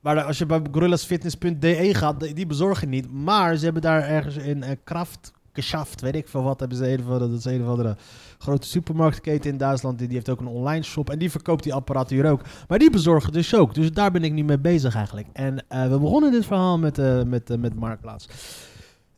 Maar 0.00 0.22
als 0.22 0.38
je 0.38 0.46
bij 0.46 0.62
gorillasfitness.de 0.72 1.94
gaat, 1.94 2.34
die 2.34 2.46
bezorgen 2.46 2.88
niet. 2.88 3.12
Maar 3.12 3.56
ze 3.56 3.64
hebben 3.64 3.82
daar 3.82 4.02
ergens 4.02 4.36
in 4.36 4.58
uh, 4.58 4.68
Kraft 4.84 5.32
geschaft, 5.52 6.00
weet 6.00 6.14
ik 6.14 6.28
veel 6.28 6.42
wat. 6.42 6.60
Hebben 6.60 6.78
ze 6.78 6.92
een 6.92 7.02
van 7.02 7.18
dat 7.18 7.30
is 7.30 7.44
een 7.44 7.64
van 7.64 7.78
de 7.78 7.94
grote 8.38 8.66
supermarktketen 8.66 9.50
in 9.50 9.56
Duitsland. 9.56 9.98
Die, 9.98 10.06
die 10.06 10.16
heeft 10.16 10.28
ook 10.28 10.40
een 10.40 10.46
online 10.46 10.82
shop. 10.82 11.10
En 11.10 11.18
die 11.18 11.30
verkoopt 11.30 11.62
die 11.62 11.74
apparatuur 11.74 12.30
ook. 12.30 12.40
Maar 12.68 12.78
die 12.78 12.90
bezorgen 12.90 13.32
dus 13.32 13.54
ook. 13.54 13.74
Dus 13.74 13.92
daar 13.92 14.10
ben 14.10 14.24
ik 14.24 14.32
nu 14.32 14.44
mee 14.44 14.58
bezig 14.58 14.94
eigenlijk. 14.94 15.26
En 15.32 15.64
uh, 15.72 15.88
we 15.88 15.98
begonnen 15.98 16.32
dit 16.32 16.46
verhaal 16.46 16.78
met, 16.78 16.98
uh, 16.98 17.22
met, 17.22 17.58
met 17.58 17.74
Marktplaats. 17.74 18.28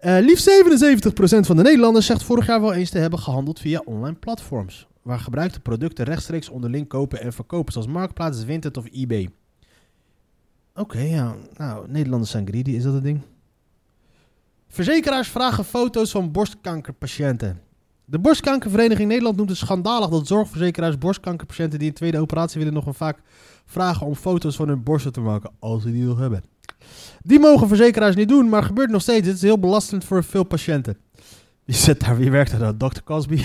Uh, 0.04 0.18
liefst 0.20 0.50
77% 0.50 1.46
van 1.46 1.56
de 1.56 1.62
Nederlanders 1.62 2.06
zegt 2.06 2.22
vorig 2.22 2.46
jaar 2.46 2.60
wel 2.60 2.72
eens 2.72 2.90
te 2.90 2.98
hebben 2.98 3.18
gehandeld 3.18 3.60
via 3.60 3.82
online 3.84 4.16
platforms. 4.16 4.86
Waar 5.02 5.18
gebruikte 5.18 5.60
producten 5.60 6.04
rechtstreeks 6.04 6.48
onderling 6.48 6.88
kopen 6.88 7.20
en 7.20 7.32
verkopen, 7.32 7.72
zoals 7.72 7.88
Marktplaats, 7.88 8.44
Vinted 8.44 8.76
of 8.76 8.84
eBay. 8.92 9.30
Oké, 10.74 10.98
ja. 10.98 11.34
Nou, 11.56 11.88
Nederlanders 11.88 12.30
zijn 12.30 12.46
greedy, 12.46 12.70
is 12.70 12.82
dat 12.82 12.94
het 12.94 13.02
ding? 13.02 13.20
Verzekeraars 14.68 15.28
vragen 15.28 15.64
foto's 15.64 16.10
van 16.10 16.32
borstkankerpatiënten. 16.32 17.60
De 18.04 18.18
Borstkankervereniging 18.18 19.08
Nederland 19.08 19.36
noemt 19.36 19.48
het 19.48 19.58
schandalig 19.58 20.08
dat 20.08 20.26
zorgverzekeraars 20.26 20.98
borstkankerpatiënten 20.98 21.78
die 21.78 21.88
een 21.88 21.94
tweede 21.94 22.20
operatie 22.20 22.58
willen 22.58 22.74
nog 22.74 22.86
een 22.86 22.94
vaak 22.94 23.18
vragen 23.64 24.06
om 24.06 24.14
foto's 24.14 24.56
van 24.56 24.68
hun 24.68 24.82
borsten 24.82 25.12
te 25.12 25.20
maken, 25.20 25.50
als 25.58 25.82
ze 25.82 25.92
die 25.92 26.04
nog 26.04 26.18
hebben. 26.18 26.51
Die 27.22 27.38
mogen 27.38 27.68
verzekeraars 27.68 28.16
niet 28.16 28.28
doen, 28.28 28.48
maar 28.48 28.62
gebeurt 28.62 28.90
nog 28.90 29.02
steeds. 29.02 29.26
Het 29.26 29.36
is 29.36 29.42
heel 29.42 29.58
belastend 29.58 30.04
voor 30.04 30.24
veel 30.24 30.44
patiënten. 30.44 30.96
Wie 31.64 31.74
zit 31.74 32.00
daar? 32.00 32.16
Wie 32.16 32.30
werkt 32.30 32.52
er 32.52 32.58
dan? 32.58 32.76
Dr. 32.76 33.02
Cosby? 33.04 33.42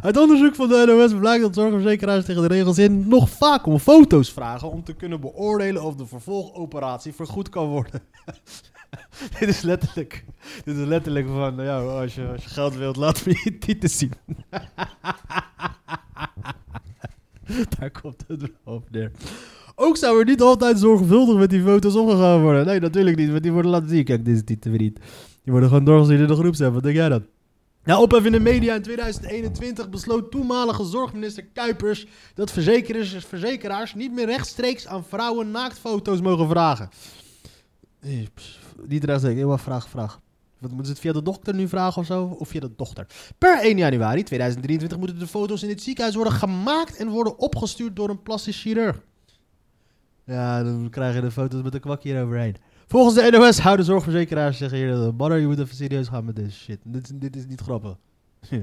Uit 0.00 0.16
onderzoek 0.16 0.54
van 0.54 0.68
de 0.68 0.84
NOS 0.86 1.18
blijkt 1.18 1.42
dat 1.42 1.54
zorgverzekeraars 1.54 2.24
tegen 2.24 2.42
de 2.42 2.48
regels 2.48 2.78
in 2.78 3.08
nog 3.08 3.30
vaak 3.30 3.66
om 3.66 3.78
foto's 3.78 4.32
vragen 4.32 4.70
om 4.70 4.84
te 4.84 4.94
kunnen 4.94 5.20
beoordelen 5.20 5.82
of 5.82 5.94
de 5.94 6.06
vervolgoperatie 6.06 7.14
vergoed 7.14 7.48
kan 7.48 7.66
worden. 7.66 8.00
dit 9.38 9.48
is 9.48 9.60
letterlijk, 9.60 10.24
dit 10.64 10.76
is 10.76 10.86
letterlijk 10.86 11.26
van, 11.28 11.64
ja, 11.64 11.80
als 11.80 12.14
je, 12.14 12.26
als 12.26 12.42
je 12.42 12.48
geld 12.48 12.74
wilt, 12.76 12.96
laat 12.96 13.26
me 13.26 13.40
je 13.44 13.58
titel 13.58 13.88
zien. 13.88 14.12
Daar 17.78 17.90
komt 17.90 18.24
het 18.26 18.40
wel 18.40 18.74
op 18.74 18.90
neer. 18.90 19.10
Ook 19.74 19.96
zou 19.96 20.18
er 20.18 20.24
niet 20.24 20.40
altijd 20.40 20.78
zorgvuldig 20.78 21.36
met 21.36 21.50
die 21.50 21.62
foto's 21.62 21.94
omgegaan 21.94 22.40
worden. 22.40 22.66
Nee, 22.66 22.80
natuurlijk 22.80 23.16
niet, 23.16 23.30
want 23.30 23.42
die 23.42 23.52
worden 23.52 23.70
laten 23.70 23.88
zien. 23.88 24.04
Kijk, 24.04 24.24
dit 24.24 24.34
is 24.34 24.44
die 24.44 24.58
te 24.58 24.68
niet. 24.68 25.00
Die 25.42 25.52
worden 25.52 25.68
gewoon 25.68 25.84
doorgezien 25.84 26.18
in 26.18 26.26
de 26.26 26.34
groepsapp. 26.34 26.74
Wat 26.74 26.82
denk 26.82 26.94
jij 26.94 27.08
dan? 27.08 27.26
Nou, 27.84 28.02
ophef 28.02 28.24
in 28.24 28.32
de 28.32 28.40
media 28.40 28.74
in 28.74 28.82
2021 28.82 29.90
besloot 29.90 30.30
toenmalige 30.30 30.84
zorgminister 30.84 31.44
Kuipers 31.44 32.06
dat 32.34 32.50
verzekeraars, 32.50 33.24
verzekeraars 33.24 33.94
niet 33.94 34.12
meer 34.12 34.26
rechtstreeks 34.26 34.86
aan 34.86 35.04
vrouwen 35.04 35.50
naaktfoto's 35.50 36.20
mogen 36.20 36.48
vragen. 36.48 36.88
Niet 38.86 39.04
rechtstreeks, 39.04 39.38
heel 39.38 39.48
wat 39.48 39.60
vraag, 39.60 39.88
vraag. 39.88 40.20
Wat 40.60 40.70
moeten 40.70 40.86
ze 40.86 40.92
het 40.92 41.00
via 41.00 41.12
de 41.12 41.22
dokter 41.22 41.54
nu 41.54 41.68
vragen 41.68 42.00
of 42.00 42.06
zo? 42.06 42.36
Of 42.38 42.48
via 42.48 42.60
de 42.60 42.70
dochter? 42.76 43.06
Per 43.38 43.60
1 43.62 43.76
januari 43.76 44.22
2023 44.22 44.98
moeten 44.98 45.18
de 45.18 45.26
foto's 45.26 45.62
in 45.62 45.68
het 45.68 45.82
ziekenhuis 45.82 46.14
worden 46.14 46.32
gemaakt 46.32 46.96
en 46.96 47.08
worden 47.08 47.38
opgestuurd 47.38 47.96
door 47.96 48.08
een 48.08 48.22
plastisch 48.22 48.60
chirurg. 48.60 49.00
Ja, 50.24 50.62
dan 50.62 50.88
krijg 50.90 51.14
je 51.14 51.20
de 51.20 51.30
foto's 51.30 51.62
met 51.62 51.74
een 51.74 51.80
kwakje 51.80 52.14
eroverheen. 52.14 52.56
Volgens 52.86 53.14
de 53.14 53.30
NOS 53.30 53.58
houden 53.58 53.84
zorgverzekeraars 53.84 54.58
zeggen 54.58 54.78
hier... 54.78 55.16
Badder, 55.16 55.38
je 55.38 55.46
moet 55.46 55.58
even 55.58 55.76
serieus 55.76 56.08
gaan 56.08 56.24
met 56.24 56.36
deze 56.36 56.58
shit. 56.58 56.78
Dit, 56.82 57.20
dit 57.20 57.36
is 57.36 57.46
niet 57.46 57.60
grappig. 57.60 57.96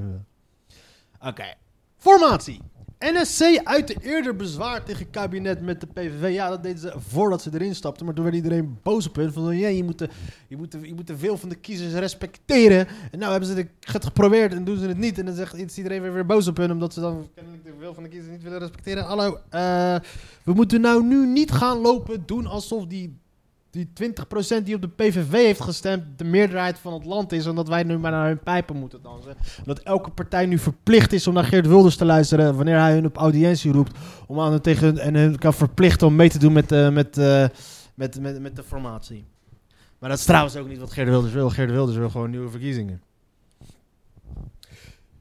Oké. 1.30 1.54
Formatie. 1.98 2.62
NSC 3.00 3.62
uit 3.64 3.88
de 3.88 3.96
eerder 4.02 4.36
bezwaar 4.36 4.84
tegen 4.84 5.10
kabinet 5.10 5.62
met 5.62 5.82
de 5.82 5.88
PVV. 5.88 6.34
Ja, 6.34 6.50
dat 6.50 6.64
deden 6.64 6.80
ze 6.80 6.94
voordat 6.98 7.42
ze 7.42 7.50
erin 7.54 7.76
stapten. 7.76 8.06
Maar 8.06 8.16
toen 8.16 8.24
werd 8.24 8.36
iedereen 8.36 8.80
boos 8.84 9.08
op 9.08 9.16
hun. 9.16 9.34
Van, 9.34 9.58
ja, 9.58 9.68
je 9.68 9.84
moet, 9.84 10.00
de, 10.00 10.10
je, 10.48 10.58
moet 10.58 10.78
je 10.82 10.94
moet 10.94 11.08
de 11.08 11.18
veel 11.18 11.38
van 11.38 11.50
de 11.50 11.56
kiezers 11.56 11.94
respecteren. 11.94 12.88
En 13.12 13.20
nou 13.20 13.32
hebben 13.32 13.50
ze 13.50 13.56
het 13.56 13.70
geprobeerd 13.80 14.54
en 14.54 14.64
doen 14.64 14.78
ze 14.78 14.88
het 14.88 14.98
niet. 14.98 15.20
En 15.20 15.26
dan 15.26 15.36
zegt 15.36 15.78
iedereen 15.78 16.02
weer, 16.02 16.14
weer 16.14 16.26
boos 16.26 16.48
op 16.48 16.58
hun. 16.58 16.72
Omdat 16.72 16.94
ze 16.94 17.00
dan 17.00 17.30
kennelijk 17.36 17.64
de 17.64 17.74
veel 17.80 17.94
van 17.94 18.04
de 18.04 18.10
kiezers 18.10 18.32
niet 18.32 18.44
willen 18.44 18.60
respecteren. 18.60 19.04
Hallo, 19.04 19.40
uh, 19.54 19.96
we 20.44 20.54
moeten 20.54 20.82
nou 20.82 21.04
nu 21.04 21.26
niet 21.26 21.52
gaan 21.52 21.78
lopen 21.78 22.24
doen 22.26 22.48
alsof 22.48 22.86
die 22.86 23.20
die 23.78 24.14
20% 24.60 24.64
die 24.64 24.76
op 24.76 24.82
de 24.82 24.88
PVV 24.88 25.32
heeft 25.32 25.62
gestemd 25.62 26.04
de 26.18 26.24
meerderheid 26.24 26.80
van 26.80 26.94
het 26.94 27.06
land 27.06 27.32
is... 27.32 27.46
en 27.46 27.56
dat 27.56 27.68
wij 27.68 27.84
nu 27.84 27.98
maar 27.98 28.12
naar 28.12 28.28
hun 28.28 28.40
pijpen 28.40 28.76
moeten 28.76 29.02
dansen. 29.02 29.36
Dat 29.66 29.80
elke 29.80 30.10
partij 30.10 30.46
nu 30.46 30.58
verplicht 30.58 31.14
is 31.14 31.28
om 31.28 31.34
naar 31.34 31.44
Geert 31.44 31.68
Wilders 31.68 31.96
te 31.96 32.06
luisteren... 32.06 32.56
wanneer 32.56 32.80
hij 32.80 32.94
hun 32.94 33.06
op 33.06 33.18
audiëntie 33.18 33.72
roept... 33.72 33.98
om 34.28 34.40
aan 34.40 34.52
hun 34.52 34.62
tegen 34.62 34.98
en 34.98 35.16
hun 35.16 35.38
kan 35.38 35.54
verplichten 35.54 36.08
om 36.08 36.16
mee 36.16 36.30
te 36.30 36.40
doen 36.40 36.54
met, 36.54 36.72
uh, 36.72 36.90
met, 36.90 37.18
uh, 37.18 37.46
met, 37.94 38.20
met, 38.22 38.42
met 38.42 38.56
de 38.56 38.64
formatie. 38.64 39.26
Maar 40.00 40.10
dat 40.10 40.20
is 40.20 40.26
trouwens 40.26 40.56
ook 40.56 40.68
niet 40.68 40.80
wat 40.80 40.92
Geert 40.92 41.10
Wilders 41.10 41.34
wil. 41.34 41.50
Geert 41.50 41.72
Wilders 41.72 41.98
wil 41.98 42.10
gewoon 42.10 42.30
nieuwe 42.30 42.50
verkiezingen. 42.50 43.02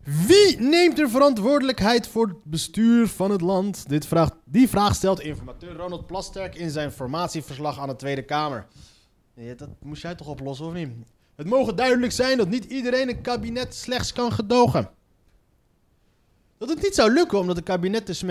Wie 0.07 0.61
neemt 0.61 0.97
de 0.97 1.09
verantwoordelijkheid 1.09 2.09
voor 2.09 2.27
het 2.27 2.45
bestuur 2.45 3.09
van 3.09 3.31
het 3.31 3.41
land? 3.41 3.89
Dit 3.89 4.07
vraag, 4.07 4.31
die 4.45 4.69
vraag 4.69 4.95
stelt 4.95 5.21
informateur 5.21 5.77
Ronald 5.77 6.07
Plasterk 6.07 6.55
in 6.55 6.71
zijn 6.71 6.93
formatieverslag 6.93 7.79
aan 7.79 7.89
de 7.89 7.97
Tweede 7.97 8.23
Kamer. 8.23 8.67
Ja, 9.35 9.55
dat 9.55 9.69
moest 9.83 10.03
jij 10.03 10.15
toch 10.15 10.29
oplossen, 10.29 10.67
of 10.67 10.73
niet? 10.73 10.89
Het 11.35 11.47
mogen 11.47 11.77
duidelijk 11.77 12.13
zijn 12.13 12.39
dat 12.39 12.49
niet 12.49 12.65
iedereen 12.65 13.09
een 13.09 13.21
kabinet 13.21 13.75
slechts 13.75 14.13
kan 14.13 14.33
gedogen. 14.33 14.91
Dat 16.59 16.69
het 16.69 16.83
niet 16.83 16.95
zou 16.95 17.13
lukken 17.13 17.39
omdat 17.39 17.57
een 17.57 17.63
kabinet 17.63 18.25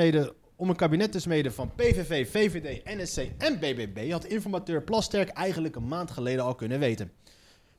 om 0.56 0.70
een 0.70 0.76
kabinet 0.76 1.12
te 1.12 1.20
smeden 1.20 1.54
van 1.54 1.72
PVV, 1.76 2.32
VVD, 2.32 2.84
NSC 2.84 3.18
en 3.38 3.60
BBB 3.60 4.12
had 4.12 4.26
informateur 4.26 4.82
Plasterk 4.82 5.30
eigenlijk 5.30 5.76
een 5.76 5.88
maand 5.88 6.12
geleden 6.12 6.44
al 6.44 6.56
kunnen 6.56 6.80
weten. 6.80 7.12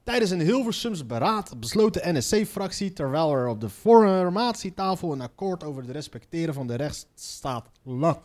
Tijdens 0.06 0.30
een 0.30 0.40
Hilversums 0.40 1.06
beraad 1.06 1.60
besloot 1.60 1.94
de 1.94 2.12
NSC-fractie, 2.12 2.92
terwijl 2.92 3.32
er 3.32 3.48
op 3.48 3.60
de 3.60 3.68
formatietafel 3.68 5.12
een 5.12 5.20
akkoord 5.20 5.64
over 5.64 5.82
het 5.82 5.90
respecteren 5.90 6.54
van 6.54 6.66
de 6.66 6.74
rechtsstaat 6.74 7.70
lag, 7.82 8.22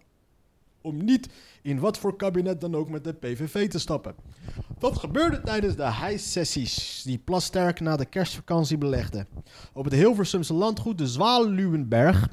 om 0.81 1.03
niet 1.03 1.29
in 1.61 1.79
wat 1.79 1.97
voor 1.97 2.15
kabinet 2.15 2.61
dan 2.61 2.75
ook 2.75 2.89
met 2.89 3.03
de 3.03 3.13
PVV 3.13 3.69
te 3.69 3.79
stappen. 3.79 4.15
Dat 4.79 4.99
gebeurde 4.99 5.41
tijdens 5.41 5.75
de 5.75 5.91
hijsessies 5.91 7.01
die 7.05 7.17
Plasterk 7.17 7.79
na 7.79 7.95
de 7.95 8.05
kerstvakantie 8.05 8.77
belegde. 8.77 9.25
Op 9.73 9.83
het 9.83 9.93
Hilversumse 9.93 10.53
landgoed 10.53 10.97
de 10.97 11.07
Zwaluwenberg 11.07 12.27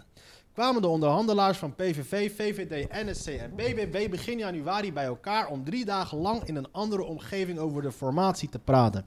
kwamen 0.58 0.82
de 0.82 0.88
onderhandelaars 0.88 1.58
van 1.58 1.74
PVV, 1.74 2.32
VVD, 2.36 2.92
NSC 2.92 3.26
en 3.26 3.54
BBB 3.54 4.10
begin 4.10 4.38
januari 4.38 4.92
bij 4.92 5.04
elkaar 5.04 5.48
om 5.48 5.64
drie 5.64 5.84
dagen 5.84 6.18
lang 6.18 6.44
in 6.44 6.56
een 6.56 6.72
andere 6.72 7.04
omgeving 7.04 7.58
over 7.58 7.82
de 7.82 7.92
formatie 7.92 8.48
te 8.48 8.58
praten. 8.58 9.06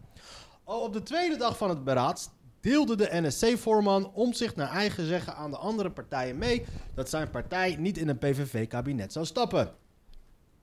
Al 0.63 0.81
op 0.81 0.93
de 0.93 1.03
tweede 1.03 1.37
dag 1.37 1.57
van 1.57 1.69
het 1.69 1.83
beraad 1.83 2.33
deelde 2.61 2.95
de 2.95 3.09
NSC-voorman 3.11 4.11
om 4.13 4.33
zich 4.33 4.55
naar 4.55 4.69
eigen 4.69 5.05
zeggen 5.05 5.35
aan 5.35 5.51
de 5.51 5.57
andere 5.57 5.91
partijen 5.91 6.37
mee 6.37 6.65
dat 6.93 7.09
zijn 7.09 7.29
partij 7.29 7.75
niet 7.79 7.97
in 7.97 8.09
een 8.09 8.17
PVV-kabinet 8.17 9.13
zou 9.13 9.25
stappen. 9.25 9.73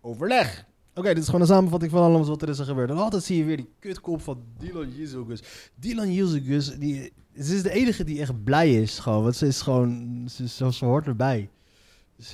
Overleg. 0.01 0.67
Oké, 0.99 1.09
dit 1.09 1.19
is 1.19 1.27
gewoon 1.27 1.41
een 1.41 1.47
samenvatting 1.47 1.91
van 1.91 2.03
alles 2.03 2.29
wat 2.29 2.43
er 2.43 2.49
is 2.49 2.59
gebeurd. 2.59 2.91
En 2.91 2.97
altijd 2.97 3.23
zie 3.23 3.37
je 3.37 3.45
weer 3.45 3.57
die 3.57 3.71
kutkop 3.79 4.23
van 4.23 4.43
Dylan 4.59 4.91
Jezugus. 4.97 5.43
Dylan 5.75 6.13
Jezugus, 6.13 6.79
die, 6.79 7.13
ze 7.41 7.55
is 7.55 7.63
de 7.63 7.71
enige 7.71 8.05
die 8.05 8.21
echt 8.21 8.45
blij 8.45 8.75
is 8.83 8.99
gewoon. 8.99 9.23
Want 9.23 9.37
ze 9.37 9.47
is 9.47 9.63
gewoon, 9.63 10.25
ze, 10.31 10.49
ze, 10.49 10.73
ze 10.73 10.85
hoort 10.85 11.07
erbij. 11.07 11.51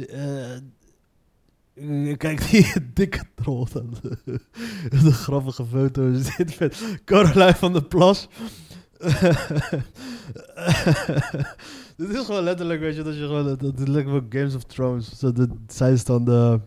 Eh, 0.08 0.56
Kijk, 2.16 2.40
die 2.50 2.72
dikke 2.94 3.22
troll. 3.34 3.66
dan. 3.72 3.94
De 4.90 5.12
grappige 5.12 5.64
foto 5.64 6.10
is 6.10 6.30
dit 6.36 6.58
met 6.58 7.00
Caroline 7.04 7.54
van 7.54 7.72
der 7.72 7.84
Plas. 7.84 8.28
dit 11.96 12.08
is 12.08 12.24
gewoon 12.24 12.42
letterlijk, 12.42 12.80
weet 12.80 12.96
je, 12.96 13.02
dat 13.02 13.14
je 13.14 13.20
gewoon, 13.20 13.44
dat 13.44 13.60
dat 13.60 13.88
lijkt 13.88 14.10
wel 14.10 14.26
Games 14.28 14.54
of 14.54 14.64
Thrones. 14.64 15.22
Zij 15.66 15.92
is 15.92 16.04
dan 16.04 16.24
de 16.24 16.60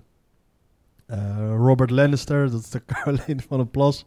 Robert 1.57 1.89
Lannister, 1.89 2.51
dat 2.51 2.61
is 2.61 2.69
de 2.69 2.85
Caroline 2.93 3.41
van 3.47 3.57
der 3.57 3.67
Plas. 3.67 4.05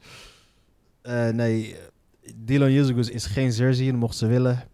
Eh, 1.03 1.29
nee, 1.29 1.77
Dylan 2.37 2.73
Jezus 2.73 3.09
is 3.09 3.27
geen 3.27 3.53
Cersei, 3.53 3.93
mocht 3.93 4.17
ze 4.17 4.27
willen. 4.27 4.69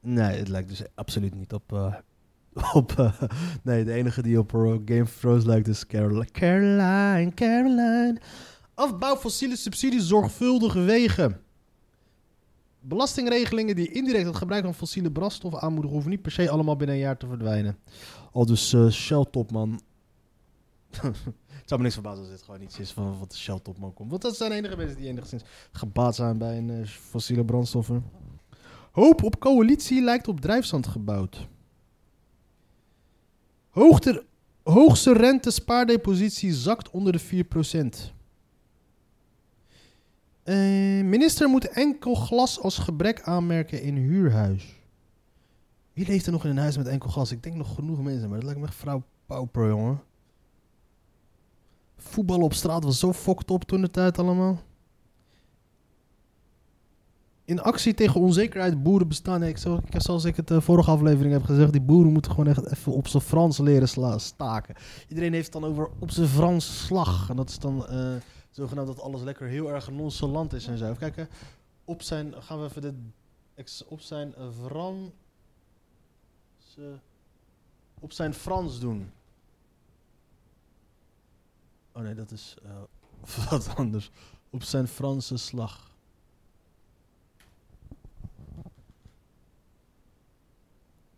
Nee, 0.00 0.38
het 0.38 0.48
lijkt 0.48 0.68
dus 0.68 0.82
absoluut 0.94 1.34
niet 1.34 1.52
op... 1.52 1.72
eh, 1.72 1.94
op 2.80 2.92
eh, 2.98 3.22
nee, 3.62 3.84
de 3.84 3.92
enige 3.92 4.22
die 4.22 4.38
op 4.38 4.54
eh, 4.54 4.60
Game 4.84 5.02
of 5.02 5.16
Thrones 5.20 5.44
lijkt 5.44 5.68
is 5.68 5.86
Caroline. 5.86 6.30
Caroline, 6.30 7.32
Caroline. 7.34 8.20
Afbouw 8.74 9.16
fossiele 9.16 9.56
subsidies 9.56 10.06
zorgvuldig 10.06 10.72
wegen. 10.72 11.40
Belastingregelingen 12.86 13.76
die 13.76 13.92
indirect 13.92 14.26
het 14.26 14.36
gebruik 14.36 14.64
van 14.64 14.74
fossiele 14.74 15.10
brandstoffen 15.10 15.60
aanmoedigen, 15.60 15.92
hoeven 15.92 16.10
niet 16.10 16.22
per 16.22 16.32
se 16.32 16.50
allemaal 16.50 16.76
binnen 16.76 16.96
een 16.96 17.02
jaar 17.02 17.16
te 17.16 17.26
verdwijnen. 17.26 17.78
Al 18.32 18.46
dus 18.46 18.72
eh, 18.72 18.88
Shell-topman. 18.88 19.80
Het 21.64 21.72
zou 21.72 21.80
me 21.80 21.82
niks 21.82 21.94
verbazen 21.94 22.20
als 22.20 22.30
dit 22.30 22.42
gewoon 22.42 22.62
iets 22.62 22.78
is 22.78 22.90
van 22.92 23.18
wat 23.18 23.30
de 23.30 23.36
Shell-topman 23.36 23.94
komt. 23.94 24.10
Want 24.10 24.22
dat 24.22 24.36
zijn 24.36 24.50
de 24.50 24.56
enige 24.56 24.76
mensen 24.76 24.96
die 24.96 25.08
enigszins 25.08 25.42
gebaat 25.72 26.14
zijn 26.14 26.38
bij 26.38 26.58
een 26.58 26.70
eh, 26.70 26.86
fossiele 26.86 27.44
brandstoffen. 27.44 28.04
Hoop 28.92 29.22
op 29.22 29.38
coalitie 29.38 30.02
lijkt 30.02 30.28
op 30.28 30.40
drijfzand 30.40 30.86
gebouwd. 30.86 31.48
Hoogste 34.62 35.12
rente 35.12 35.50
spaardepositie 35.50 36.52
zakt 36.52 36.90
onder 36.90 37.12
de 37.12 37.44
4%. 38.10 38.13
Eh, 40.44 40.56
minister 41.04 41.48
moet 41.48 41.68
enkel 41.68 42.14
glas 42.14 42.60
als 42.60 42.78
gebrek 42.78 43.22
aanmerken 43.22 43.82
in 43.82 43.96
huurhuis. 43.96 44.82
Wie 45.92 46.06
leeft 46.06 46.26
er 46.26 46.32
nog 46.32 46.44
in 46.44 46.50
een 46.50 46.56
huis 46.56 46.76
met 46.76 46.86
enkel 46.86 47.10
glas? 47.10 47.32
Ik 47.32 47.42
denk 47.42 47.56
nog 47.56 47.74
genoeg 47.74 48.02
mensen, 48.02 48.28
maar 48.28 48.38
dat 48.38 48.44
lijkt 48.44 48.60
me 48.60 48.66
echt 48.66 48.76
vrouw 48.76 49.02
pauper, 49.26 49.68
jongen. 49.68 50.02
Voetbal 51.96 52.40
op 52.40 52.52
straat 52.52 52.84
was 52.84 52.98
zo 52.98 53.12
fucked 53.12 53.50
op 53.50 53.64
toen 53.64 53.80
de 53.80 53.90
tijd 53.90 54.18
allemaal. 54.18 54.60
In 57.44 57.60
actie 57.60 57.94
tegen 57.94 58.20
onzekerheid 58.20 58.82
boeren 58.82 59.08
bestaan. 59.08 59.42
Ik, 59.42 59.58
zo, 59.58 59.80
ik, 59.90 60.00
zoals 60.02 60.24
ik 60.24 60.36
het 60.36 60.48
de 60.48 60.60
vorige 60.60 60.90
aflevering 60.90 61.32
heb 61.32 61.44
gezegd, 61.44 61.72
die 61.72 61.80
boeren 61.80 62.12
moeten 62.12 62.30
gewoon 62.30 62.46
echt 62.46 62.70
even 62.70 62.92
op 62.92 63.08
zijn 63.08 63.22
Frans 63.22 63.58
leren 63.58 64.20
staken. 64.20 64.74
Iedereen 65.08 65.32
heeft 65.32 65.52
het 65.52 65.62
dan 65.62 65.70
over 65.70 65.90
op 65.98 66.10
zijn 66.10 66.28
Frans 66.28 66.84
slag. 66.84 67.30
En 67.30 67.36
dat 67.36 67.48
is 67.48 67.58
dan 67.58 67.86
eh, 67.86 68.14
zogenaamd 68.54 68.86
dat 68.86 69.00
alles 69.00 69.22
lekker 69.22 69.46
heel 69.46 69.70
erg 69.70 69.90
nonchalant 69.90 70.52
is 70.52 70.66
en 70.66 70.78
zo. 70.78 70.84
Even 70.84 70.98
kijken. 70.98 71.28
Op 71.84 72.02
zijn, 72.02 72.42
gaan 72.42 72.60
we 72.60 72.64
even 72.64 73.14
ex- 73.54 73.84
op 73.84 74.00
zijn 74.00 74.34
Frans, 74.62 75.10
op 78.00 78.12
zijn 78.12 78.34
Frans 78.34 78.80
doen. 78.80 79.12
Oh 81.92 82.02
nee, 82.02 82.14
dat 82.14 82.30
is 82.30 82.56
eh, 82.62 82.70
wat 83.50 83.74
anders. 83.76 84.10
Op 84.50 84.62
zijn 84.62 84.88
Franse 84.88 85.36
slag. 85.36 85.92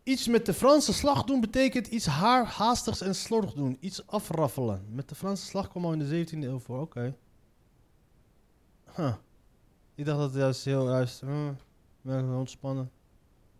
Iets 0.02 0.26
met 0.26 0.46
de 0.46 0.54
Franse 0.54 0.92
slag 0.92 1.24
doen 1.24 1.40
betekent 1.40 1.86
iets 1.86 2.06
haar, 2.06 2.46
haastigs 2.46 3.00
en 3.00 3.14
slordig 3.14 3.52
doen. 3.52 3.76
Iets 3.80 4.06
afraffelen. 4.06 4.84
Met 4.90 5.08
de 5.08 5.14
Franse 5.14 5.44
slag 5.46 5.68
kwam 5.68 5.84
al 5.84 5.92
in 5.92 5.98
de 5.98 6.26
17e 6.26 6.38
eeuw 6.38 6.58
voor. 6.58 6.80
Oké. 6.80 7.16
Huh. 8.96 9.12
Ik 9.94 10.04
dacht 10.04 10.18
dat 10.18 10.30
het 10.30 10.38
juist 10.40 10.64
heel 10.64 10.88
juist... 10.90 11.22
Uh, 11.22 12.38
ontspannen. 12.38 12.90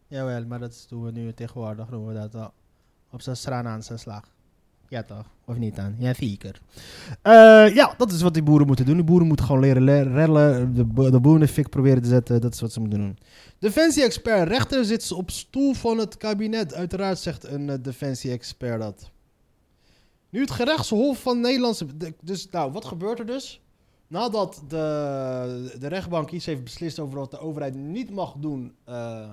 Jawel, 0.08 0.46
maar 0.46 0.58
dat 0.58 0.86
doen 0.88 1.02
we 1.04 1.10
nu 1.10 1.32
tegenwoordig. 1.34 1.88
Doen 1.88 2.06
we 2.06 2.14
dat. 2.30 2.52
Op 3.10 3.22
zijn 3.22 3.36
Stranaanse 3.36 3.96
slag. 3.96 4.22
Ja 4.88 5.02
toch? 5.02 5.24
Of 5.44 5.56
niet 5.56 5.76
dan? 5.76 5.94
Ja, 5.98 6.14
zeker. 6.14 6.60
Eh, 7.22 7.74
ja, 7.74 7.94
dat 7.98 8.12
is 8.12 8.22
wat 8.22 8.34
die 8.34 8.42
boeren 8.42 8.66
moeten 8.66 8.84
doen. 8.84 8.94
Die 8.94 9.04
boeren 9.04 9.26
moeten 9.26 9.46
gewoon 9.46 9.60
leren 9.60 9.82
le- 9.82 10.02
rellen. 10.02 10.74
De, 10.74 10.84
bo- 10.84 11.10
de 11.10 11.20
boeren 11.20 11.46
de 11.54 11.62
proberen 11.68 12.02
te 12.02 12.08
zetten. 12.08 12.40
Dat 12.40 12.54
is 12.54 12.60
wat 12.60 12.72
ze 12.72 12.80
moeten 12.80 12.98
doen. 12.98 13.18
Defensie-expert. 13.58 14.48
Rechter 14.48 14.84
zit 14.84 15.12
op 15.12 15.30
stoel 15.30 15.74
van 15.74 15.98
het 15.98 16.16
kabinet. 16.16 16.74
Uiteraard 16.74 17.18
zegt 17.18 17.44
een 17.44 17.70
eh, 17.70 17.76
defensie-expert 17.82 18.80
dat. 18.80 19.10
Nu 20.30 20.40
het 20.40 20.50
gerechtshof 20.50 21.20
van 21.22 21.40
Nederlandse... 21.40 21.96
de- 21.96 22.14
Dus, 22.20 22.48
nou, 22.50 22.72
wat 22.72 22.84
gebeurt 22.84 23.18
er 23.18 23.26
dus? 23.26 23.60
Nadat 24.08 24.62
de, 24.68 25.76
de 25.78 25.86
rechtbank 25.86 26.30
iets 26.30 26.46
heeft 26.46 26.64
beslist 26.64 26.98
over 26.98 27.18
wat 27.18 27.30
de 27.30 27.38
overheid 27.38 27.75
niet 27.75 28.10
mag 28.10 28.34
doen... 28.38 28.75
eh, 28.84 29.30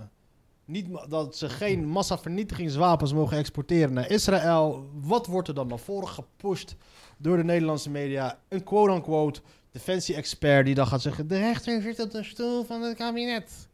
niet, 0.66 0.88
dat 1.10 1.38
ze 1.38 1.50
geen 1.50 1.88
massavernietigingswapens 1.88 3.14
mogen 3.14 3.38
exporteren 3.38 3.94
naar 3.94 4.10
Israël. 4.10 4.90
Wat 5.02 5.28
wordt 5.28 5.48
er 5.48 5.54
dan 5.54 5.68
naar 5.68 5.80
voren 5.80 6.08
gepusht 6.08 6.76
door 7.18 7.38
de 7.38 7.44
Nederlandse 7.44 7.90
media? 7.90 8.40
Een 8.48 8.64
quote-unquote 8.64 9.42
defensie-expert 9.72 10.66
die 10.66 10.76
dan 10.76 10.88
gaat 10.88 11.02
zeggen... 11.02 11.28
De 11.28 11.38
rechter 11.38 11.82
zit 11.82 12.00
op 12.00 12.12
de 12.12 12.24
stoel 12.24 12.64
van 12.64 12.82
het 12.82 12.98
kabinet. 12.98 13.68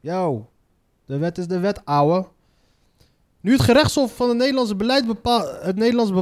Yo, 0.00 0.50
de 1.04 1.18
wet 1.18 1.38
is 1.38 1.46
de 1.46 1.58
wet, 1.58 1.84
ouwe. 1.84 2.26
Nu 3.42 3.52
het 3.52 3.62
gerechtshof 3.62 4.16
van 4.16 4.28
het 4.28 4.38
Nederlandse 4.38 4.76
beleid, 4.76 5.06
bepaalt, 5.06 5.62
het 5.62 5.76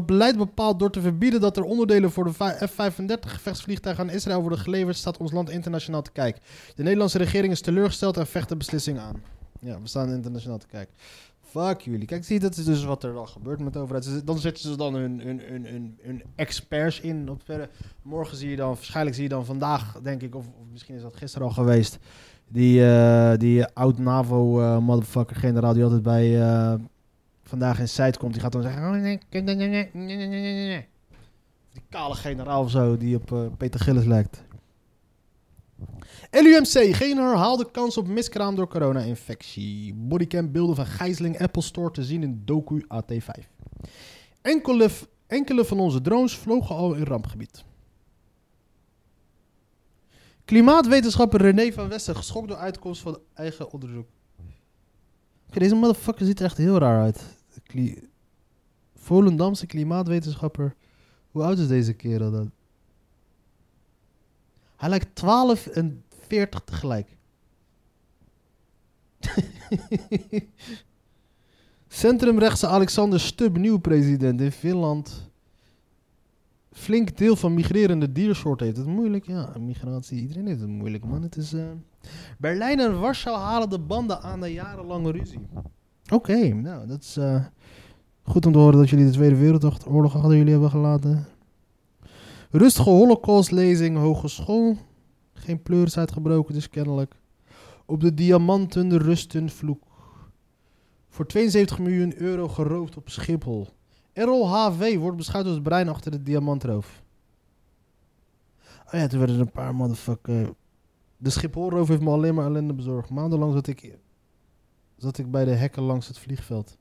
beleid 0.06 0.36
bepaalt 0.36 0.78
door 0.78 0.90
te 0.90 1.00
verbieden 1.00 1.40
dat 1.40 1.56
er 1.56 1.62
onderdelen 1.62 2.10
voor 2.10 2.24
de 2.24 2.32
va- 2.32 2.56
F-35 2.66 3.20
gevechtsvliegtuigen 3.20 4.04
aan 4.04 4.14
Israël 4.14 4.40
worden 4.40 4.58
geleverd, 4.58 4.96
staat 4.96 5.16
ons 5.16 5.32
land 5.32 5.50
internationaal 5.50 6.02
te 6.02 6.10
kijken. 6.12 6.42
De 6.74 6.82
Nederlandse 6.82 7.18
regering 7.18 7.52
is 7.52 7.60
teleurgesteld 7.60 8.16
en 8.16 8.26
vecht 8.26 8.48
de 8.48 8.56
beslissing 8.56 8.98
aan. 8.98 9.22
Ja, 9.60 9.80
we 9.80 9.88
staan 9.88 10.12
internationaal 10.12 10.58
te 10.58 10.66
kijken. 10.66 10.94
Fuck 11.40 11.80
jullie. 11.80 12.06
Kijk, 12.06 12.24
zie, 12.24 12.40
dat 12.40 12.56
is 12.56 12.64
dus 12.64 12.84
wat 12.84 13.04
er 13.04 13.12
dan 13.12 13.28
gebeurt 13.28 13.60
met 13.60 13.72
de 13.72 13.78
overheid. 13.78 14.26
Dan 14.26 14.38
zetten 14.38 14.62
ze 14.70 14.76
dan 14.76 14.94
hun, 14.94 15.20
hun, 15.20 15.96
experts 16.34 17.00
in. 17.00 17.30
Op 17.30 17.42
verder. 17.44 17.68
Morgen 18.02 18.36
zie 18.36 18.50
je 18.50 18.56
dan, 18.56 18.68
waarschijnlijk 18.68 19.14
zie 19.16 19.24
je 19.24 19.30
dan 19.30 19.44
vandaag, 19.44 19.98
denk 20.02 20.22
ik, 20.22 20.34
of, 20.34 20.44
misschien 20.72 20.94
is 20.94 21.02
dat 21.02 21.16
gisteren 21.16 21.46
al 21.46 21.52
geweest. 21.52 21.98
Die, 22.48 22.84
eh, 22.84 23.38
die 23.38 23.66
oud-NAVO 23.66 24.60
eh, 24.60 24.76
die 25.74 25.82
altijd 25.82 26.02
bij 26.02 26.40
eh, 26.40 26.74
vandaag 27.50 27.78
in 27.78 27.88
site 27.88 28.18
komt, 28.18 28.32
die 28.32 28.42
gaat 28.42 28.52
dan 28.52 28.62
zeggen... 28.62 29.20
Die 31.72 31.82
kale 31.88 32.14
generaal 32.14 32.62
of 32.62 32.70
zo, 32.70 32.96
die 32.96 33.16
op 33.16 33.32
eh, 33.32 33.46
Peter 33.56 33.80
Gillis 33.80 34.04
lijkt. 34.04 34.42
LUMC, 36.30 36.94
geen 36.94 37.16
herhaalde 37.16 37.70
kans 37.70 37.96
op 37.96 38.06
miskraam 38.06 38.54
door 38.54 38.68
corona-infectie. 38.68 39.94
Bodycam 39.94 40.52
beelden 40.52 40.76
van 40.76 40.86
gijzeling 40.86 41.40
Apple 41.40 41.62
Store 41.62 41.90
te 41.90 42.04
zien 42.04 42.22
in 42.22 42.42
Doku 42.44 42.84
AT5. 42.94 43.46
Enkele, 44.42 44.90
enkele 45.26 45.64
van 45.64 45.80
onze 45.80 46.00
drones 46.00 46.36
vlogen 46.36 46.76
al 46.76 46.94
in 46.94 47.04
rampgebied. 47.04 47.64
Klimaatwetenschapper 50.44 51.40
René 51.40 51.72
van 51.72 51.88
Westen 51.88 52.16
geschokt 52.16 52.48
door 52.48 52.56
uitkomst 52.56 53.02
van 53.02 53.18
eigen 53.34 53.72
onderzoek. 53.72 54.06
Deze 55.50 55.74
motherfucker 55.74 56.26
ziet 56.26 56.38
er 56.38 56.44
echt 56.44 56.56
heel 56.56 56.78
raar 56.78 57.02
uit. 57.02 57.39
Kli 57.70 58.08
Volendamse 58.94 59.66
klimaatwetenschapper. 59.66 60.74
Hoe 61.30 61.42
oud 61.42 61.58
is 61.58 61.68
deze 61.68 61.92
kerel 61.92 62.30
dan? 62.30 62.50
Hij 64.76 64.88
lijkt 64.88 65.14
12 65.14 65.66
en 65.66 66.04
40 66.26 66.60
tegelijk. 66.64 67.16
Centrumrechtse 71.88 72.66
Alexander 72.66 73.20
Stubb, 73.20 73.56
nieuw 73.56 73.78
president 73.78 74.40
in 74.40 74.52
Finland. 74.52 75.30
Flink 76.72 77.16
deel 77.16 77.36
van 77.36 77.54
migrerende 77.54 78.12
diersoorten 78.12 78.66
heeft 78.66 78.78
het 78.78 78.86
moeilijk. 78.86 79.26
Ja, 79.26 79.52
migratie, 79.58 80.20
iedereen 80.20 80.46
heeft 80.46 80.60
het 80.60 80.68
moeilijk, 80.68 81.04
man. 81.04 81.22
Het 81.22 81.36
is, 81.36 81.52
eh, 81.52 81.70
Berlijn 82.38 82.80
en 82.80 83.00
Warschau 83.00 83.38
halen 83.38 83.70
de 83.70 83.78
banden 83.78 84.22
aan 84.22 84.38
na 84.38 84.46
jarenlange 84.46 85.10
ruzie. 85.10 85.48
Oké, 86.10 86.54
nou, 86.54 86.86
dat 86.86 87.02
is 87.02 87.16
eh, 87.16 87.44
goed 88.22 88.46
om 88.46 88.52
te 88.52 88.58
horen 88.58 88.78
dat 88.78 88.90
jullie 88.90 89.04
de 89.04 89.12
Tweede 89.12 89.36
Wereldoorlog 89.36 90.16
achter 90.16 90.36
jullie 90.36 90.52
hebben 90.52 90.70
gelaten. 90.70 91.26
Rustige 92.50 92.90
holocaustlezing, 92.90 93.96
hogeschool. 93.96 94.76
Geen 95.32 95.62
pleuris 95.62 95.98
uitgebroken, 95.98 96.54
dus 96.54 96.68
kennelijk. 96.68 97.14
Op 97.86 98.00
de 98.00 98.14
diamanten, 98.14 98.88
de 98.88 98.98
rustenvloek. 98.98 99.82
Voor 101.08 101.26
72 101.26 101.78
miljoen 101.78 102.14
euro 102.16 102.48
geroofd 102.48 102.96
op 102.96 103.08
Schiphol. 103.08 103.68
Errol 104.12 104.48
HV 104.48 104.96
wordt 104.96 105.16
beschouwd 105.16 105.44
als 105.44 105.54
het 105.54 105.62
brein 105.62 105.88
achter 105.88 106.10
de 106.10 106.22
diamantroof. 106.22 107.02
Oh 108.86 108.92
ja, 108.92 109.06
toen 109.06 109.18
werden 109.18 109.36
er 109.36 109.42
een 109.42 109.52
paar 109.52 109.74
motherfucker... 109.74 110.52
De 111.16 111.30
Schipholroof 111.30 111.88
heeft 111.88 112.00
me 112.00 112.10
alleen 112.10 112.34
maar 112.34 112.46
ellende 112.46 112.74
bezorgd. 112.74 113.10
Maandenlang 113.10 113.52
zat 113.52 113.66
ik, 113.66 113.98
zat 115.02 115.18
ik 115.18 115.30
bij 115.30 115.44
de 115.44 115.50
hekken 115.50 115.82
langs 115.82 116.06
het 116.08 116.18
vliegveld. 116.18 116.76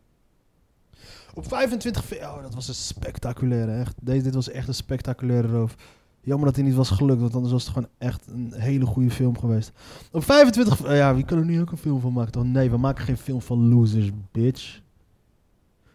Op 1.33 1.47
25 1.47 2.05
fe- 2.05 2.15
Oh, 2.15 2.41
dat 2.41 2.53
was 2.55 2.67
een 2.67 2.73
spectaculaire, 2.73 3.71
echt. 3.71 3.95
Deze, 4.01 4.23
dit 4.23 4.33
was 4.33 4.49
echt 4.49 4.67
een 4.67 4.73
spectaculaire 4.73 5.47
roof. 5.47 5.75
Jammer 6.21 6.45
dat 6.47 6.55
hij 6.55 6.65
niet 6.65 6.75
was 6.75 6.89
gelukt, 6.89 7.21
want 7.21 7.33
anders 7.35 7.53
was 7.53 7.63
het 7.65 7.73
gewoon 7.73 7.89
echt 7.97 8.27
een 8.27 8.53
hele 8.55 8.85
goede 8.85 9.11
film 9.11 9.37
geweest. 9.39 9.71
Op 10.11 10.23
25... 10.23 10.77
fe- 10.77 10.93
Ja, 10.95 11.15
wie 11.15 11.25
kan 11.25 11.37
er 11.37 11.45
nu 11.45 11.61
ook 11.61 11.71
een 11.71 11.77
film 11.77 11.99
van 11.99 12.13
maken, 12.13 12.31
toch? 12.31 12.43
Nee, 12.43 12.69
we 12.69 12.77
maken 12.77 13.03
geen 13.05 13.17
film 13.17 13.41
van 13.41 13.69
losers, 13.69 14.09
bitch. 14.31 14.79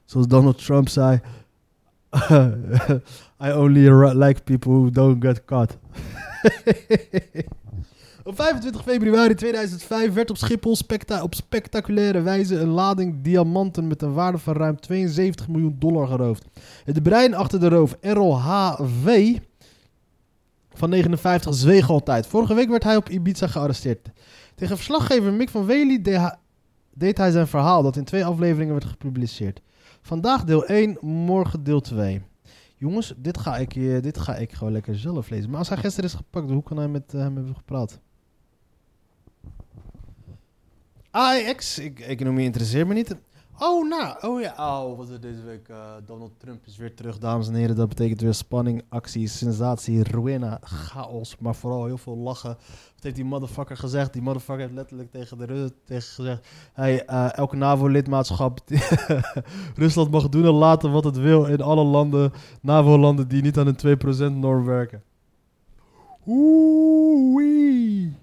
Zoals 0.04 0.26
Donald 0.28 0.64
Trump 0.64 0.88
zei... 0.88 1.20
I 3.44 3.50
only 3.52 3.88
like 4.16 4.42
people 4.42 4.72
who 4.72 4.90
don't 4.90 5.24
get 5.24 5.44
caught. 5.44 5.76
Op 8.26 8.36
25 8.36 8.82
februari 8.82 9.34
2005 9.34 10.12
werd 10.12 10.30
op 10.30 10.36
Schiphol 10.36 10.76
specta- 10.76 11.22
op 11.22 11.34
spectaculaire 11.34 12.20
wijze 12.20 12.58
een 12.58 12.68
lading 12.68 13.22
diamanten 13.22 13.86
met 13.86 14.02
een 14.02 14.12
waarde 14.12 14.38
van 14.38 14.54
ruim 14.54 14.80
72 14.80 15.48
miljoen 15.48 15.76
dollar 15.78 16.06
geroofd. 16.06 16.44
Het 16.84 17.02
brein 17.02 17.34
achter 17.34 17.60
de 17.60 17.68
roof, 17.68 17.96
Errol 18.00 18.40
H.V. 18.40 19.36
van 20.72 20.90
59 20.90 21.54
zweeg 21.54 21.90
altijd. 21.90 22.26
Vorige 22.26 22.54
week 22.54 22.68
werd 22.68 22.84
hij 22.84 22.96
op 22.96 23.08
Ibiza 23.08 23.46
gearresteerd. 23.46 24.10
Tegen 24.54 24.76
verslaggever 24.76 25.32
Mick 25.32 25.48
van 25.48 25.66
Wely 25.66 26.02
deed 26.94 27.18
hij 27.18 27.30
zijn 27.30 27.46
verhaal 27.46 27.82
dat 27.82 27.96
in 27.96 28.04
twee 28.04 28.24
afleveringen 28.24 28.72
werd 28.72 28.84
gepubliceerd. 28.84 29.60
Vandaag 30.02 30.44
deel 30.44 30.64
1, 30.64 30.98
morgen 31.00 31.64
deel 31.64 31.80
2. 31.80 32.22
Jongens, 32.76 33.14
dit 33.16 33.38
ga, 33.38 33.56
ik, 33.56 33.76
eh, 33.76 34.02
dit 34.02 34.18
ga 34.18 34.36
ik 34.36 34.52
gewoon 34.52 34.72
lekker 34.72 34.98
zelf 34.98 35.28
lezen. 35.28 35.50
Maar 35.50 35.58
als 35.58 35.68
hij 35.68 35.78
gisteren 35.78 36.10
is 36.10 36.16
gepakt, 36.16 36.50
hoe 36.50 36.62
kan 36.62 36.76
hij 36.76 36.88
met 36.88 37.14
eh, 37.14 37.20
hem 37.20 37.34
hebben 37.34 37.56
gepraat? 37.56 38.02
AEX, 41.14 41.78
ik, 41.78 42.00
economie 42.00 42.44
interesseert 42.44 42.86
me 42.86 42.94
niet. 42.94 43.16
Oh, 43.58 43.88
nou, 43.88 44.16
oh 44.20 44.40
ja, 44.40 44.54
oh, 44.58 44.96
wat 44.96 45.08
is 45.08 45.14
er 45.14 45.20
deze 45.20 45.42
week? 45.42 45.68
eh, 45.68 45.76
Donald 46.06 46.32
Trump 46.38 46.66
is 46.66 46.76
weer 46.76 46.94
terug, 46.94 47.18
dames 47.18 47.48
en 47.48 47.54
heren. 47.54 47.76
Dat 47.76 47.88
betekent 47.88 48.20
weer 48.20 48.34
spanning, 48.34 48.82
actie, 48.88 49.28
sensatie, 49.28 50.02
ruïna, 50.02 50.58
chaos. 50.62 51.36
Maar 51.38 51.54
vooral 51.54 51.84
heel 51.84 51.98
veel 51.98 52.16
lachen. 52.16 52.56
Wat 52.94 53.02
heeft 53.02 53.14
die 53.14 53.24
motherfucker 53.24 53.76
gezegd? 53.76 54.12
Die 54.12 54.22
motherfucker 54.22 54.62
heeft 54.62 54.74
letterlijk 54.74 55.10
tegen 55.10 55.38
de 55.38 55.44
Rus 55.44 55.70
tegen 55.84 56.08
gezegd... 56.08 56.46
Hey, 56.72 57.04
eh, 57.04 57.36
elke 57.36 57.56
NAVO-lidmaatschap... 57.56 58.60
Rusland 59.74 60.10
mag 60.10 60.28
doen 60.28 60.44
en 60.44 60.50
laten 60.50 60.92
wat 60.92 61.04
het 61.04 61.16
wil 61.16 61.44
in 61.44 61.60
alle 61.60 61.84
landen, 61.84 62.32
NAVO-landen 62.60 63.28
die 63.28 63.42
niet 63.42 63.58
aan 63.58 63.66
een 63.66 63.98
2%-norm 64.32 64.64
werken. 64.64 65.02
Oei. 66.28 68.22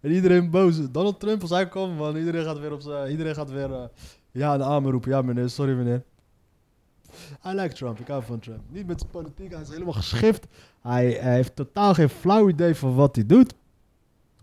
En 0.00 0.10
iedereen 0.10 0.50
boos. 0.50 0.90
Donald 0.90 1.20
Trump, 1.20 1.48
hij 1.48 1.68
komt, 1.68 1.96
man. 1.96 2.16
Iedereen 2.16 2.44
gaat 2.44 2.58
weer 2.58 2.72
op 2.72 2.80
zijn... 2.80 3.10
Iedereen 3.10 3.34
gaat 3.34 3.50
weer... 3.50 3.72
eh, 3.72 3.84
ja, 4.30 4.54
een 4.54 4.62
armen 4.62 4.90
roepen. 4.90 5.10
Ja, 5.10 5.22
meneer. 5.22 5.48
Sorry, 5.48 5.74
meneer. 5.74 6.02
I 7.46 7.54
like 7.54 7.74
Trump. 7.74 8.00
Ik 8.00 8.06
hou 8.06 8.22
van 8.22 8.38
Trump. 8.38 8.60
Niet 8.68 8.86
met 8.86 9.00
zijn 9.00 9.10
politiek. 9.10 9.52
Hij 9.52 9.62
is 9.62 9.68
helemaal 9.68 9.92
geschift. 9.92 10.46
Hij, 10.80 11.06
heeft 11.06 11.56
totaal 11.56 11.94
geen 11.94 12.08
flauw 12.08 12.48
idee 12.48 12.74
van 12.74 12.94
wat 12.94 13.14
hij 13.14 13.26
doet. 13.26 13.54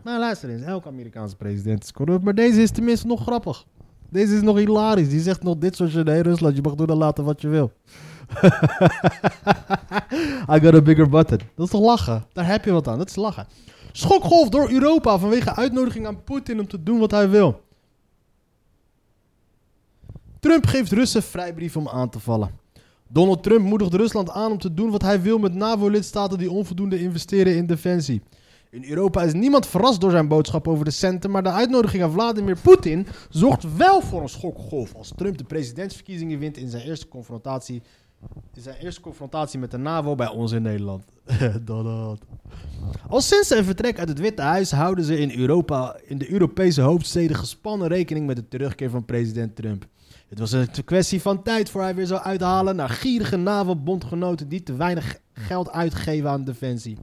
Maar 0.04 0.20
luister 0.20 0.50
eens. 0.50 0.62
Elke 0.62 0.88
Amerikaanse 0.88 1.36
president 1.36 1.84
is 1.84 1.92
corrupt. 1.92 2.24
Maar 2.24 2.36
deze 2.36 2.62
is 2.62 2.72
tenminste 2.72 3.08
nog 3.08 3.22
grappig. 3.22 3.66
Deze 4.10 4.36
is 4.36 4.42
nog 4.42 4.58
hilarisch. 4.58 5.10
Die 5.10 5.20
zegt 5.20 5.44
nog 5.44 5.58
dit 5.58 5.76
soort 5.76 5.90
shit. 5.90 6.06
Nee, 6.06 6.22
Rusland, 6.22 6.56
je 6.56 6.62
mag 6.62 6.76
doen 6.76 6.88
en 6.88 6.98
laten 6.98 7.24
wat 7.24 7.42
je 7.42 7.48
wil. 7.48 7.72
I 10.54 10.60
got 10.60 10.74
a 10.74 10.82
bigger 10.82 11.10
button. 11.10 11.40
Dat 11.56 11.66
is 11.66 11.72
toch 11.72 11.82
lachen? 11.82 12.26
Daar 12.34 12.48
heb 12.48 12.66
je 12.66 12.72
wat 12.72 12.88
aan. 12.88 12.98
Dat 12.98 13.10
is 13.10 13.16
lachen. 13.16 13.48
Schokgolf 13.98 14.50
door 14.50 14.72
Europa 14.72 15.18
vanwege 15.18 15.56
uitnodiging 15.56 16.08
aan 16.08 16.24
Poetin 16.24 16.60
om 16.60 16.68
te 16.68 16.84
doen 16.84 17.00
wat 17.00 17.12
hij 17.12 17.30
wil. 17.30 17.62
Trump 20.40 20.66
geeft 20.66 20.92
Russen 20.92 21.24
vrijbrief 21.24 21.78
om 21.78 21.88
aan 21.88 22.10
te 22.10 22.20
vallen. 22.20 22.52
Donald 23.08 23.44
Trump 23.44 23.66
moedigt 23.66 23.94
Rusland 23.94 24.30
aan 24.30 24.52
om 24.52 24.58
te 24.58 24.74
doen 24.74 24.90
wat 24.90 25.02
hij 25.02 25.22
wil 25.22 25.38
met 25.38 25.54
NAVO-lidstaten 25.54 26.38
die 26.38 26.52
onvoldoende 26.52 27.00
investeren 27.00 27.56
in 27.56 27.66
defensie. 27.66 28.22
In 28.70 28.84
Europa 28.90 29.24
is 29.24 29.34
niemand 29.34 29.68
verrast 29.68 30.02
door 30.02 30.12
zijn 30.12 30.28
boodschap 30.28 30.68
over 30.68 30.86
de 30.86 30.92
centen, 30.92 31.32
maar 31.32 31.44
de 31.44 31.52
uitnodiging 31.52 32.04
aan 32.04 32.12
Vladimir 32.12 32.58
Poetin 32.62 33.08
zorgt 33.30 33.76
wel 33.76 34.02
voor 34.02 34.22
een 34.22 34.30
schokgolf 34.30 34.96
als 34.96 35.14
Trump 35.16 35.38
de 35.38 35.44
presidentsverkiezingen 35.44 36.40
wint 36.40 36.58
in 36.58 36.70
zijn 36.70 36.84
eerste 36.84 37.08
confrontatie, 37.08 37.82
zijn 38.54 38.76
eerste 38.76 39.02
confrontatie 39.02 39.60
met 39.60 39.72
de 39.72 39.78
NAVO 39.78 40.16
bij 40.16 40.28
ons 40.28 40.52
in 40.52 40.62
Nederland. 40.62 41.04
Al 43.10 43.22
sinds 43.22 43.48
zijn 43.48 43.64
vertrek 43.64 44.00
uit 44.00 44.10
het 44.10 44.20
Witte 44.20 44.42
Huis 44.42 44.72
houden 44.72 45.04
ze 45.06 45.18
in 45.20 45.40
Europa, 45.40 46.00
in 46.06 46.18
de 46.18 46.32
Europese 46.32 46.82
hoofdsteden 46.82 47.36
gespannen 47.36 47.88
rekening 47.88 48.28
met 48.28 48.36
de 48.36 48.48
terugkeer 48.48 48.90
van 48.90 49.06
president 49.06 49.56
Trump. 49.56 49.86
Het 50.28 50.40
was 50.40 50.52
een 50.52 50.68
kwestie 50.86 51.22
van 51.22 51.44
tijd 51.44 51.70
voor 51.70 51.82
hij 51.82 51.96
weer 51.96 52.06
zou 52.06 52.22
uithalen 52.22 52.76
naar 52.76 52.90
gierige 52.90 53.38
NAVO-bondgenoten 53.38 54.50
die 54.50 54.64
te 54.64 54.76
weinig 54.76 55.20
geld 55.34 55.72
uitgeven 55.72 56.30
aan 56.30 56.44
defensie. 56.44 56.98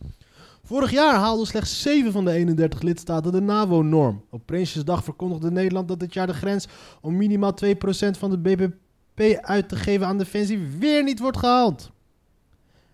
Vorig 0.62 0.90
jaar 0.90 1.14
haalden 1.14 1.46
slechts 1.46 1.82
7 1.82 2.12
van 2.12 2.24
de 2.24 2.30
31 2.30 2.82
lidstaten 2.82 3.32
de 3.32 3.40
NAVO-norm. 3.40 4.24
Op 4.30 4.46
Prinsjesdag 4.46 5.04
verkondigde 5.04 5.50
Nederland 5.50 5.88
dat 5.88 6.00
dit 6.00 6.14
jaar 6.14 6.26
de 6.26 6.34
grens 6.34 6.66
om 7.00 7.16
minimaal 7.16 7.54
2% 7.64 7.74
van 8.18 8.30
de 8.30 8.38
BBP 8.38 8.72
uit 9.40 9.68
te 9.68 9.76
geven 9.76 10.06
aan 10.06 10.18
defensie 10.18 10.58
weer 10.78 11.02
niet 11.02 11.18
wordt 11.18 11.38
gehaald. 11.38 11.90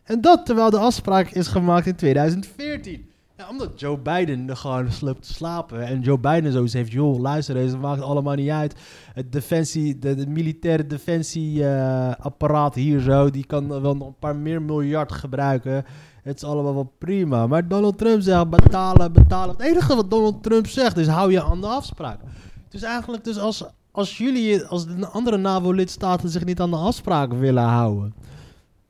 En 0.04 0.20
dat 0.20 0.46
terwijl 0.46 0.70
de 0.70 0.78
afspraak 0.78 1.30
is 1.30 1.46
gemaakt 1.46 1.86
in 1.86 1.96
2014. 1.96 3.08
Ja, 3.36 3.48
omdat 3.48 3.80
Joe 3.80 3.98
Biden 3.98 4.48
er 4.48 4.56
gewoon 4.56 4.92
sloopt 4.92 5.22
te 5.26 5.32
slapen. 5.32 5.86
En 5.86 6.00
Joe 6.00 6.18
Biden 6.18 6.52
zoiets 6.52 6.72
heeft, 6.72 6.92
joh, 6.92 7.20
luister 7.20 7.56
eens, 7.56 7.70
het 7.70 7.80
maakt 7.80 8.00
allemaal 8.00 8.34
niet 8.34 8.50
uit. 8.50 8.74
Het 9.14 9.32
defensie, 9.32 9.98
de, 9.98 10.26
militaire 10.28 10.86
defensieapparaat 10.86 12.74
hier 12.74 13.00
zo, 13.00 13.30
die 13.30 13.46
kan 13.46 13.82
wel 13.82 13.96
nog 13.96 14.06
een 14.06 14.18
paar 14.18 14.36
meer 14.36 14.62
miljard 14.62 15.12
gebruiken. 15.12 15.84
Het 16.22 16.36
is 16.36 16.44
allemaal 16.44 16.74
wel 16.74 16.92
prima. 16.98 17.46
Maar 17.46 17.68
Donald 17.68 17.98
Trump 17.98 18.22
zegt 18.22 18.50
betalen, 18.50 19.12
betalen. 19.12 19.56
Het 19.56 19.66
enige 19.66 19.94
wat 19.94 20.10
Donald 20.10 20.42
Trump 20.42 20.66
zegt 20.66 20.96
is 20.96 21.06
hou 21.06 21.32
je 21.32 21.42
aan 21.42 21.60
de 21.60 21.66
afspraak. 21.66 22.20
Dus 22.68 22.82
eigenlijk, 22.82 23.24
dus 23.24 23.38
als, 23.38 23.64
als 24.00 24.18
jullie, 24.18 24.64
als 24.64 24.86
de 24.86 25.06
andere 25.06 25.36
NAVO-lidstaten 25.36 26.28
zich 26.28 26.44
niet 26.44 26.60
aan 26.60 26.70
de 26.70 26.76
afspraak 26.76 27.32
willen 27.32 27.62
houden. 27.62 28.14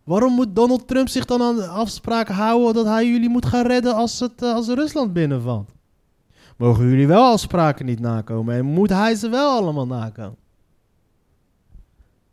Waarom 0.04 0.32
moet 0.32 0.56
Donald 0.56 0.88
Trump 0.88 1.08
zich 1.08 1.24
dan 1.24 1.42
aan 1.42 1.56
de 1.56 1.66
afspraak 1.66 2.28
houden 2.28 2.74
dat 2.74 2.86
hij 2.86 3.06
jullie 3.06 3.28
moet 3.28 3.46
gaan 3.46 3.66
redden 3.66 3.94
als, 3.94 4.20
het, 4.20 4.42
eh, 4.42 4.54
als 4.54 4.68
Rusland 4.68 5.12
binnenvalt? 5.12 5.70
Mogen 6.56 6.88
jullie 6.88 7.06
wel 7.06 7.32
afspraken 7.32 7.86
niet 7.86 8.00
nakomen 8.00 8.54
en 8.54 8.64
moet 8.64 8.90
hij 8.90 9.14
ze 9.14 9.28
wel 9.28 9.58
allemaal 9.58 9.86
nakomen? 9.86 10.36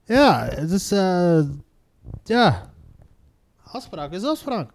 Ja, 0.04 0.46
het 0.50 0.72
is, 0.72 0.92
eh, 0.92 1.40
ja, 2.24 2.72
afspraak 3.64 4.12
is 4.12 4.24
afspraak. 4.24 4.72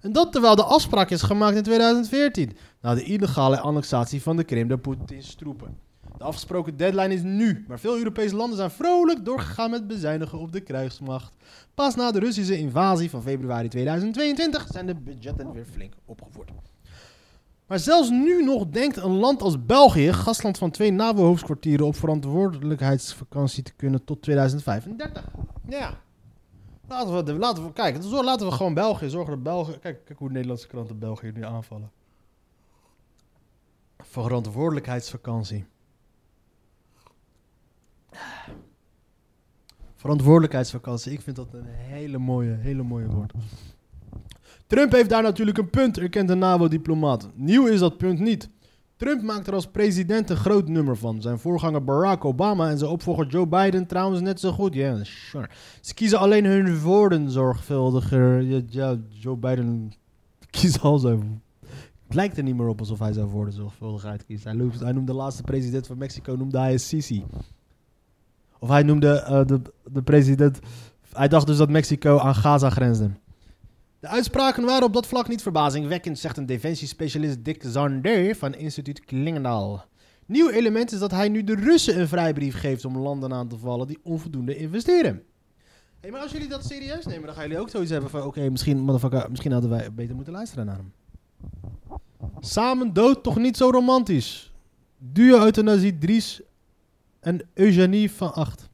En 0.00 0.12
dat 0.12 0.32
terwijl 0.32 0.56
de 0.56 0.64
afspraak 0.64 1.10
is 1.10 1.22
gemaakt 1.22 1.56
in 1.56 1.62
2014, 1.62 2.56
na 2.80 2.94
de 2.94 3.02
illegale 3.02 3.60
annexatie 3.60 4.22
van 4.22 4.36
de 4.36 4.44
Krim 4.44 4.68
door 4.68 4.78
Poetins 4.78 5.34
troepen. 5.34 5.89
De 6.20 6.26
afgesproken 6.26 6.76
deadline 6.76 7.14
is 7.14 7.22
nu, 7.22 7.64
maar 7.68 7.78
veel 7.78 7.96
Europese 7.96 8.36
landen 8.36 8.56
zijn 8.56 8.70
vrolijk 8.70 9.24
doorgegaan 9.24 9.70
met 9.70 9.86
bezuinigen 9.86 10.38
op 10.38 10.52
de 10.52 10.60
krijgsmacht. 10.60 11.32
Pas 11.74 11.94
na 11.94 12.10
de 12.10 12.18
Russische 12.18 12.58
invasie 12.58 13.10
van 13.10 13.22
februari 13.22 13.68
2022 13.68 14.66
zijn 14.70 14.86
de 14.86 14.94
budgetten 14.94 15.52
weer 15.52 15.64
flink 15.64 15.94
opgevoerd. 16.04 16.50
Maar 17.66 17.78
zelfs 17.78 18.10
nu 18.10 18.44
nog 18.44 18.66
denkt 18.66 18.96
een 18.96 19.16
land 19.16 19.42
als 19.42 19.66
België, 19.66 20.12
gastland 20.12 20.58
van 20.58 20.70
twee 20.70 20.90
NAVO-hoofdkwartieren, 20.90 21.86
op 21.86 21.96
verantwoordelijkheidsvakantie 21.96 23.62
te 23.62 23.72
kunnen 23.72 24.04
tot 24.04 24.22
2035. 24.22 25.28
Ja. 25.68 26.00
Laten 26.88 27.24
we, 27.24 27.38
laten 27.38 27.64
we 27.64 27.72
kijken. 27.72 28.24
Laten 28.24 28.46
we 28.46 28.52
gewoon 28.52 28.74
België 28.74 29.08
zorgen 29.08 29.32
dat 29.32 29.42
België. 29.42 29.78
Kijk, 29.78 30.04
kijk 30.04 30.18
hoe 30.18 30.28
de 30.28 30.34
Nederlandse 30.34 30.66
kranten 30.66 30.98
België 30.98 31.30
nu 31.34 31.44
aanvallen. 31.44 31.90
Verantwoordelijkheidsvakantie. 33.98 35.66
Verantwoordelijkheidsvakantie. 39.96 41.12
Ik 41.12 41.20
vind 41.20 41.36
dat 41.36 41.52
een 41.52 41.66
hele 41.66 42.18
mooie, 42.18 42.52
hele 42.52 42.82
mooie 42.82 43.06
woord. 43.06 43.32
Trump 44.66 44.92
heeft 44.92 45.08
daar 45.08 45.22
natuurlijk 45.22 45.58
een 45.58 45.70
punt, 45.70 45.98
erkent 45.98 46.28
de 46.28 46.34
NAVO-diplomaat. 46.34 47.28
Nieuw 47.34 47.66
is 47.66 47.78
dat 47.78 47.96
punt 47.96 48.20
niet. 48.20 48.50
Trump 48.96 49.22
maakt 49.22 49.46
er 49.46 49.54
als 49.54 49.66
president 49.66 50.30
een 50.30 50.36
groot 50.36 50.68
nummer 50.68 50.96
van. 50.96 51.22
Zijn 51.22 51.38
voorganger 51.38 51.84
Barack 51.84 52.24
Obama 52.24 52.70
en 52.70 52.78
zijn 52.78 52.90
opvolger 52.90 53.26
Joe 53.26 53.46
Biden 53.46 53.86
trouwens 53.86 54.20
net 54.20 54.40
zo 54.40 54.52
goed. 54.52 54.74
Ja, 54.74 55.04
sure. 55.04 55.48
Ze 55.80 55.94
kiezen 55.94 56.18
alleen 56.18 56.44
hun 56.44 56.80
woorden 56.80 57.30
zorgvuldiger. 57.30 58.42
Ja, 58.68 58.96
Joe 59.08 59.36
Biden 59.36 59.92
kiest 60.50 60.80
al 60.80 60.98
zijn... 60.98 61.42
Het 62.06 62.14
lijkt 62.14 62.36
er 62.36 62.42
niet 62.42 62.56
meer 62.56 62.68
op 62.68 62.78
alsof 62.78 62.98
hij 62.98 63.12
zijn 63.12 63.26
woorden 63.26 63.54
zorgvuldig 63.54 64.04
uitkiest. 64.04 64.44
Hij, 64.44 64.52
noemde 64.52 65.04
de 65.04 65.12
laatste 65.12 65.42
president 65.42 65.86
van 65.86 65.98
Mexico 65.98 66.34
noemde 66.34 66.58
hij 66.58 66.72
een 66.72 66.80
Sisi. 66.80 67.24
Of 68.60 68.68
hij 68.68 68.82
noemde 68.82 69.12
eh, 69.12 69.44
de, 69.46 69.60
de 69.84 70.02
president... 70.02 70.58
Hij 71.12 71.28
dacht 71.28 71.46
dus 71.46 71.56
dat 71.56 71.70
Mexico 71.70 72.18
aan 72.18 72.34
Gaza 72.34 72.70
grensde. 72.70 73.10
De 74.00 74.08
uitspraken 74.08 74.64
waren 74.64 74.86
op 74.86 74.92
dat 74.92 75.06
vlak 75.06 75.28
niet 75.28 75.42
verbazingwekkend, 75.42 76.18
zegt 76.18 76.36
een 76.36 76.46
defensiespecialist 76.46 77.44
Dick 77.44 77.62
Zander 77.66 78.34
van 78.36 78.54
instituut 78.54 79.04
Klingendaal. 79.04 79.84
Nieuw 80.26 80.48
element 80.50 80.92
is 80.92 80.98
dat 80.98 81.10
hij 81.10 81.28
nu 81.28 81.44
de 81.44 81.54
Russen 81.54 82.00
een 82.00 82.08
vrijbrief 82.08 82.58
geeft 82.58 82.84
om 82.84 82.98
landen 82.98 83.32
aan 83.32 83.48
te 83.48 83.58
vallen 83.58 83.86
die 83.86 83.98
onvoldoende 84.02 84.56
investeren. 84.56 85.22
Hé, 86.00 86.10
maar 86.10 86.20
als 86.20 86.32
jullie 86.32 86.48
dat 86.48 86.64
serieus 86.64 87.06
nemen, 87.06 87.26
dan 87.26 87.34
gaan 87.34 87.42
jullie 87.42 87.58
ook 87.58 87.70
zoiets 87.70 87.90
hebben 87.90 88.10
van... 88.10 88.22
Oké, 88.22 88.50
misschien, 88.50 88.78
motherfucker, 88.78 89.30
misschien 89.30 89.52
hadden 89.52 89.70
wij 89.70 89.92
beter 89.94 90.14
moeten 90.14 90.32
luisteren 90.32 90.66
naar 90.66 90.76
hem. 90.76 90.92
Samen 92.40 92.92
dood 92.92 93.22
toch 93.22 93.36
niet 93.36 93.56
zo 93.56 93.70
romantisch. 93.70 94.52
Duo 94.98 95.44
euthanasie 95.44 95.98
Dries 95.98 96.42
en 97.20 97.40
Eugenie 97.54 98.10
van 98.10 98.34
Acht. 98.34 98.68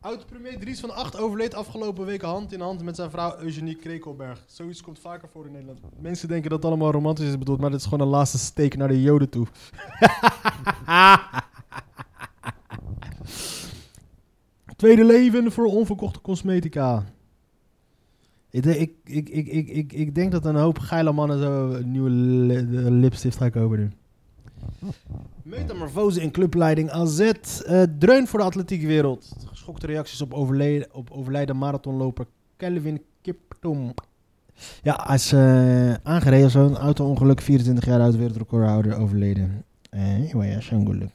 Oud-premier 0.00 0.58
Dries 0.58 0.80
van 0.80 0.94
Acht 0.94 1.18
overleed 1.18 1.54
afgelopen 1.54 2.06
weken 2.06 2.28
hand 2.28 2.52
in 2.52 2.60
hand 2.60 2.82
met 2.82 2.96
zijn 2.96 3.10
vrouw 3.10 3.38
Eugenie 3.38 3.76
Krekelberg. 3.76 4.44
Zoiets 4.46 4.82
komt 4.82 4.98
vaker 4.98 5.28
voor 5.28 5.46
in 5.46 5.52
Nederland. 5.52 5.80
Mensen 6.00 6.28
denken 6.28 6.50
dat 6.50 6.58
het 6.62 6.68
allemaal 6.68 6.90
romantisch 6.90 7.28
is 7.28 7.38
bedoeld, 7.38 7.60
maar 7.60 7.70
dit 7.70 7.78
is 7.80 7.84
gewoon 7.84 8.00
een 8.00 8.12
laatste 8.12 8.38
steek 8.38 8.76
naar 8.76 8.88
de 8.88 9.02
joden 9.02 9.28
toe. 9.28 9.46
Tweede 14.76 15.04
leven 15.04 15.52
voor 15.52 15.64
onverkochte 15.64 16.20
cosmetica. 16.20 17.04
Ik, 18.50 18.62
denk- 18.62 18.78
ik, 18.78 18.92
ik, 19.04 19.28
ik, 19.28 19.46
ik, 19.46 19.68
ik, 19.68 19.92
ik 19.92 20.14
denk 20.14 20.32
dat 20.32 20.44
een 20.44 20.56
hoop 20.56 20.78
geile 20.78 21.12
mannen 21.12 21.38
zo 21.38 21.70
een 21.70 21.90
nieuwe 21.90 22.10
lipstift 22.90 23.36
gaan 23.36 23.50
kopen 23.50 23.78
nu. 23.78 23.90
Metamorfose 25.42 26.20
in 26.22 26.30
clubleiding 26.30 26.90
AZ. 26.90 27.20
eh 27.20 27.82
dreun 27.98 28.26
voor 28.26 28.38
de 28.38 28.44
atletiekwereld. 28.44 29.36
Geschokte 29.46 29.86
reacties 29.86 30.20
op 30.22 30.34
overleden, 30.34 30.88
op 30.92 31.10
overlijden 31.10 31.56
marathonloper 31.56 32.26
Kelvin 32.56 33.02
Kiptum. 33.22 33.94
Ja, 34.82 35.00
hij 35.06 35.14
is 35.14 35.32
eh, 35.32 35.94
aangereden. 35.94 36.50
Zo'n 36.50 36.76
auto-ongeluk. 36.76 37.40
24 37.40 37.84
jaar 37.84 38.00
oud 38.00 38.16
wereldrecordhouder 38.16 38.96
overleden. 38.98 39.64
Eh, 39.90 40.32
maar 40.34 40.46
ja, 40.46 40.60
zo'n 40.60 40.86
geluk. 40.86 41.10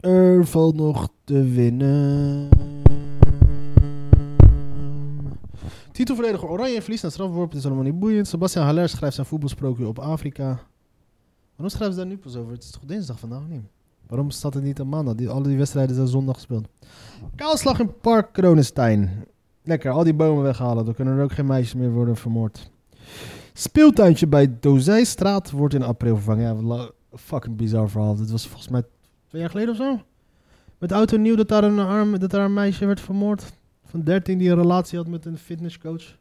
Er 0.00 0.46
valt 0.46 0.76
nog 0.76 1.08
te 1.24 1.44
winnen. 1.44 2.48
Titelverdediger 5.96 6.48
Oranje 6.48 6.82
verliest 6.82 7.02
naar 7.02 7.12
strafworp. 7.12 7.48
Het 7.48 7.58
is 7.58 7.66
allemaal 7.66 7.84
niet 7.84 7.98
boeiend. 7.98 8.28
Sebastian 8.28 8.64
Haller 8.64 8.88
schrijft 8.88 9.14
zijn 9.14 9.26
voetbalsprookje 9.26 9.86
op 9.86 9.98
Afrika. 9.98 10.60
Waarom 11.54 11.68
schrijven 11.68 11.92
ze 11.92 11.98
daar 11.98 12.08
nu 12.08 12.16
pas 12.16 12.36
over? 12.36 12.52
Het 12.52 12.62
is 12.62 12.70
toch 12.70 12.82
dinsdag 12.84 13.18
vandaag 13.18 13.48
niet? 13.48 13.62
Waarom 14.06 14.30
staat 14.30 14.54
het 14.54 14.62
niet 14.62 14.80
aan 14.80 14.88
maandag? 14.88 15.14
Die, 15.14 15.28
alle 15.28 15.48
die 15.48 15.56
wedstrijden 15.56 15.94
zijn 15.94 16.08
zondag 16.08 16.34
gespeeld. 16.34 16.68
Kaalslag 17.34 17.80
in 17.80 18.00
Park 18.00 18.32
Kronenstein. 18.32 19.24
Lekker, 19.62 19.90
al 19.90 20.04
die 20.04 20.14
bomen 20.14 20.42
weghalen. 20.42 20.84
Dan 20.84 20.94
kunnen 20.94 21.16
er 21.16 21.22
ook 21.24 21.32
geen 21.32 21.46
meisjes 21.46 21.74
meer 21.74 21.90
worden 21.90 22.16
vermoord. 22.16 22.70
Speeltuintje 23.52 24.26
bij 24.26 24.56
Dozijstraat 24.60 25.50
wordt 25.50 25.74
in 25.74 25.82
april 25.82 26.14
vervangen. 26.14 26.66
Ja, 26.66 26.90
fucking 27.12 27.56
bizar 27.56 27.88
verhaal. 27.88 28.16
Dit 28.16 28.30
was 28.30 28.46
volgens 28.46 28.68
mij 28.68 28.82
twee 29.28 29.40
jaar 29.40 29.50
geleden 29.50 29.70
of 29.70 29.76
zo. 29.76 30.00
Met 30.78 30.92
auto 30.92 31.16
nieuw 31.16 31.36
dat 31.36 31.48
daar 31.48 31.64
een, 31.64 31.78
arm, 31.78 32.18
dat 32.18 32.30
daar 32.30 32.44
een 32.44 32.54
meisje 32.54 32.86
werd 32.86 33.00
vermoord. 33.00 33.52
Van 33.86 34.02
13 34.02 34.38
die 34.38 34.50
een 34.50 34.56
relatie 34.56 34.98
had 34.98 35.06
met 35.06 35.24
een 35.24 35.38
fitnesscoach. 35.38 36.16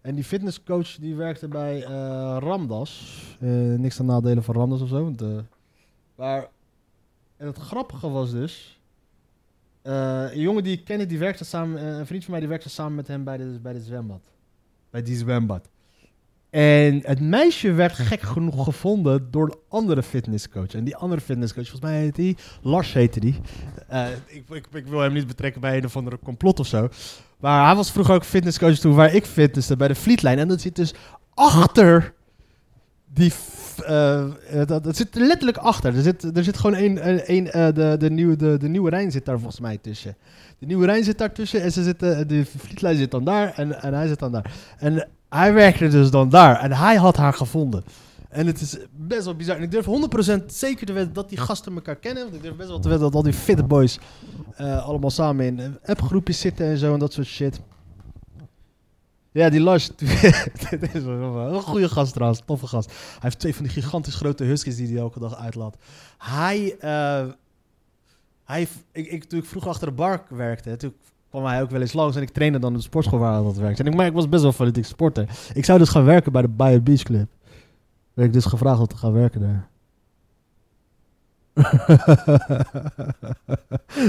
En 0.00 0.14
die 0.14 0.24
fitnesscoach 0.24 0.96
die 0.96 1.14
werkte 1.14 1.48
bij 1.48 1.84
eh, 1.84 2.36
Ramdas. 2.40 3.36
Eh, 3.40 3.50
niks 3.74 4.00
aan 4.00 4.06
nadelen 4.06 4.42
van 4.42 4.54
Ramdas 4.54 4.80
of 4.80 4.88
zo. 4.88 5.02
Want, 5.02 5.22
eh, 5.22 5.38
maar 6.14 6.48
en 7.36 7.46
het 7.46 7.58
grappige 7.58 8.08
was 8.10 8.30
dus. 8.30 8.80
een 9.82 10.40
jongen 10.40 10.62
die 10.62 10.78
ik 10.78 10.84
kende, 10.84 11.06
die 11.06 11.18
werkte 11.18 11.44
samen. 11.44 11.84
een 11.84 12.06
vriend 12.06 12.22
van 12.22 12.30
mij 12.30 12.40
die 12.40 12.48
werkte 12.48 12.68
samen 12.68 12.94
met 12.94 13.06
hem 13.06 13.24
bij 13.24 13.36
de, 13.36 13.58
bij 13.62 13.72
de 13.72 13.80
zwembad. 13.80 14.30
Bij 14.90 15.02
die 15.02 15.16
zwembad. 15.16 15.68
En 16.50 17.00
het 17.04 17.20
meisje 17.20 17.72
werd 17.72 17.92
gek 17.92 18.20
genoeg 18.20 18.64
gevonden 18.64 19.30
door 19.30 19.46
een 19.46 19.58
andere 19.68 20.02
fitnesscoach. 20.02 20.74
En 20.74 20.84
die 20.84 20.96
andere 20.96 21.20
fitnesscoach, 21.20 21.68
volgens 21.68 21.90
mij 21.90 22.00
heet 22.00 22.14
die, 22.14 22.36
Lars 22.62 22.92
heette 22.92 23.20
die. 23.20 23.40
Eh, 23.88 24.06
ik, 24.26 24.44
ik, 24.50 24.66
ik 24.72 24.86
wil 24.86 25.00
hem 25.00 25.12
niet 25.12 25.26
betrekken 25.26 25.60
bij 25.60 25.76
een 25.76 25.84
of 25.84 25.96
andere 25.96 26.18
complot 26.24 26.60
of 26.60 26.66
zo. 26.66 26.88
Maar 27.40 27.66
hij 27.66 27.74
was 27.74 27.92
vroeger 27.92 28.14
ook 28.14 28.24
fitnesscoach 28.24 28.78
toen 28.78 28.94
waar 28.94 29.14
ik 29.14 29.26
fitnesste 29.26 29.76
bij 29.76 29.88
de 29.88 29.94
Vlietlijn. 29.94 30.38
En 30.38 30.48
dat 30.48 30.60
zit 30.60 30.76
dus 30.76 30.94
achter 31.34 32.14
die... 33.12 33.32
eh, 33.84 34.24
dat, 34.66 34.96
zit 34.96 35.14
er 35.16 35.26
letterlijk 35.26 35.58
achter. 35.58 35.96
Er 35.96 36.02
zit, 36.02 36.36
er 36.36 36.44
zit 36.44 36.58
gewoon 36.58 36.74
één... 36.74 37.08
een, 37.32 37.44
de, 37.74 37.96
de, 37.98 38.10
nieuwe, 38.10 38.36
de, 38.36 38.56
de 38.56 38.68
nieuwe 38.68 38.90
Rijn 38.90 39.10
zit 39.10 39.24
daar 39.24 39.38
volgens 39.38 39.60
mij 39.60 39.78
tussen. 39.78 40.16
De 40.58 40.66
nieuwe 40.66 40.86
Rijn 40.86 41.04
zit 41.04 41.18
daar 41.18 41.32
tussen 41.32 41.62
en 41.62 41.72
ze 41.72 41.82
zitten, 41.82 42.28
de 42.28 42.44
Vlietlijn 42.44 42.96
zit 42.96 43.10
dan 43.10 43.24
daar 43.24 43.52
en, 43.54 43.82
en 43.82 43.94
hij 43.94 44.06
zit 44.06 44.18
dan 44.18 44.32
daar. 44.32 44.52
En 44.78 45.08
hij 45.30 45.52
werkte 45.52 45.88
dus 45.88 46.10
dan 46.10 46.28
daar 46.28 46.60
en 46.60 46.72
hij 46.72 46.96
had 46.96 47.16
haar 47.16 47.32
gevonden. 47.32 47.84
En 48.28 48.46
het 48.46 48.60
is 48.60 48.76
best 48.90 49.24
wel 49.24 49.34
bizar. 49.34 49.56
En 49.56 49.62
ik 49.62 49.70
durf 49.70 49.86
100% 50.40 50.46
zeker 50.46 50.86
te 50.86 50.92
weten 50.92 51.12
dat 51.12 51.28
die 51.28 51.38
gasten 51.38 51.74
elkaar 51.74 51.96
kennen. 51.96 52.22
Want 52.22 52.34
ik 52.34 52.42
durf 52.42 52.56
best 52.56 52.68
wel 52.68 52.78
te 52.78 52.88
weten 52.88 53.02
dat 53.02 53.14
al 53.14 53.22
die 53.22 53.32
fitte 53.32 53.62
boys 53.62 53.98
eh, 54.56 54.86
allemaal 54.86 55.10
samen 55.10 55.58
in 55.58 55.78
appgroepjes 55.84 56.40
zitten 56.40 56.66
en 56.66 56.78
zo 56.78 56.92
en 56.92 56.98
dat 56.98 57.12
soort 57.12 57.26
shit. 57.26 57.60
Ja, 59.32 59.48
die 59.48 59.60
Lars, 59.60 59.90
dit 60.70 60.94
is 60.94 61.02
een 61.04 61.60
goede 61.60 61.88
gast 61.88 62.12
trouwens, 62.12 62.42
toffe 62.44 62.66
gast. 62.66 62.90
Hij 62.90 63.18
heeft 63.20 63.38
twee 63.38 63.54
van 63.54 63.64
die 63.64 63.72
gigantisch 63.72 64.14
grote 64.14 64.44
huskies 64.44 64.76
die 64.76 64.86
hij 64.86 64.96
elke 64.96 65.20
dag 65.20 65.36
uitlaat. 65.36 65.76
Hij, 66.18 66.76
eh, 66.78 67.26
hij 68.44 68.68
ik, 68.92 69.06
ik, 69.06 69.24
toen 69.24 69.38
ik 69.38 69.44
vroeger 69.44 69.70
achter 69.70 69.86
de 69.86 69.94
bar 69.94 70.22
werkte, 70.28 70.76
toen 70.76 70.94
kwam 71.30 71.44
hij 71.44 71.62
ook 71.62 71.70
wel 71.70 71.80
eens 71.80 71.92
langs 71.92 72.16
en 72.16 72.22
ik 72.22 72.30
trainde 72.30 72.58
dan 72.58 72.70
in 72.70 72.76
de 72.76 72.82
sportschool 72.82 73.18
waar 73.18 73.30
hij 73.30 73.40
altijd 73.40 73.58
werkte. 73.58 73.82
En 73.82 73.88
ik, 73.88 73.94
maar 73.96 74.12
was 74.12 74.28
best 74.28 74.42
wel 74.42 74.52
fanatiek 74.52 74.84
sporter. 74.84 75.28
Ik 75.54 75.64
zou 75.64 75.78
dus 75.78 75.88
gaan 75.88 76.04
werken 76.04 76.32
bij 76.32 76.42
de 76.42 76.48
Bayer 76.48 76.82
Beach 76.82 77.02
Club. 77.02 77.28
Werd 78.14 78.28
ik 78.28 78.34
dus 78.34 78.44
gevraagd 78.44 78.80
om 78.80 78.86
te 78.86 78.96
gaan 78.96 79.12
werken 79.12 79.40
daar. 79.40 79.68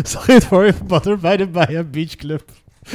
Zag 0.03 0.27
je 0.27 0.33
het 0.33 0.45
voor 0.45 0.65
je, 0.65 0.73
Butter, 0.85 1.19
bij 1.19 1.37
de 1.37 1.47
Bayer 1.47 1.89
Beach 1.89 2.15
Club? 2.15 2.51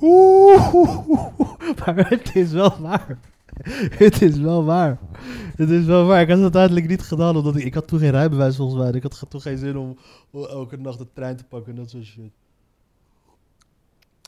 Oeh, 0.00 0.74
maar 1.78 2.08
het 2.08 2.36
is 2.36 2.52
wel 2.52 2.76
waar. 2.80 3.18
Het 4.04 4.22
is 4.22 4.38
wel 4.38 4.64
waar. 4.64 4.98
Het 5.56 5.70
is 5.70 5.84
wel 5.84 6.06
waar. 6.06 6.20
Ik 6.20 6.28
had 6.28 6.36
het 6.36 6.44
uiteindelijk 6.44 6.88
niet 6.88 7.02
gedaan, 7.02 7.36
omdat 7.36 7.56
ik, 7.56 7.64
ik 7.64 7.74
had 7.74 7.86
toen 7.86 7.98
geen 7.98 8.10
rijbewijs 8.10 8.56
volgens 8.56 8.82
mij. 8.82 8.92
Ik 8.92 9.02
had 9.02 9.24
toen 9.28 9.40
geen 9.40 9.58
zin 9.58 9.76
om, 9.76 9.96
elke 10.32 10.76
nacht 10.76 10.98
de 10.98 11.06
trein 11.12 11.36
te 11.36 11.44
pakken 11.44 11.72
en 11.72 11.78
dat 11.78 11.90
soort 11.90 12.04
shit. 12.04 12.32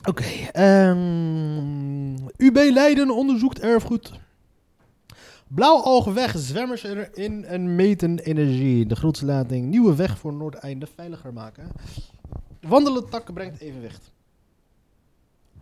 Oké, 0.07 0.25
ehm, 0.51 2.13
UB 2.37 2.55
Leiden 2.55 3.09
onderzoekt 3.09 3.59
erfgoed. 3.59 4.11
Blauw 5.47 6.13
weg, 6.13 6.37
zwemmers 6.37 6.83
erin 6.83 7.45
en 7.45 7.75
meten 7.75 8.19
energie. 8.19 8.85
De 8.85 8.95
grootste 8.95 9.25
lating, 9.25 9.69
nieuwe 9.69 9.95
weg 9.95 10.17
voor 10.17 10.33
Noordeinde 10.33 10.87
veiliger 10.95 11.33
maken. 11.33 11.71
Wandelende 12.61 13.09
tak 13.09 13.33
brengt 13.33 13.59
evenwicht. 13.59 14.11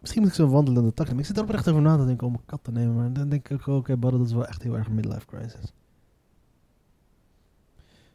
Misschien 0.03 0.21
moet 0.21 0.31
ik 0.31 0.37
zo'n 0.37 0.49
wandelende 0.49 0.93
tak 0.93 1.05
nemen. 1.05 1.21
Ik 1.21 1.25
zit 1.25 1.37
er 1.37 1.43
oprecht 1.43 1.69
over 1.69 1.81
na 1.81 1.97
te 1.97 2.05
denken 2.05 2.27
om 2.27 2.33
een 2.33 2.45
kat 2.45 2.63
te 2.63 2.71
nemen. 2.71 2.95
Maar 2.95 3.13
dan 3.13 3.29
denk 3.29 3.49
ik 3.49 3.67
ook, 3.67 3.77
oké, 3.77 3.97
Badden, 3.97 4.19
dat 4.19 4.29
is 4.29 4.35
wel 4.35 4.47
echt 4.47 4.63
heel 4.63 4.77
erg 4.77 4.87
een 4.87 4.95
midlife 4.95 5.25
crisis. 5.25 5.73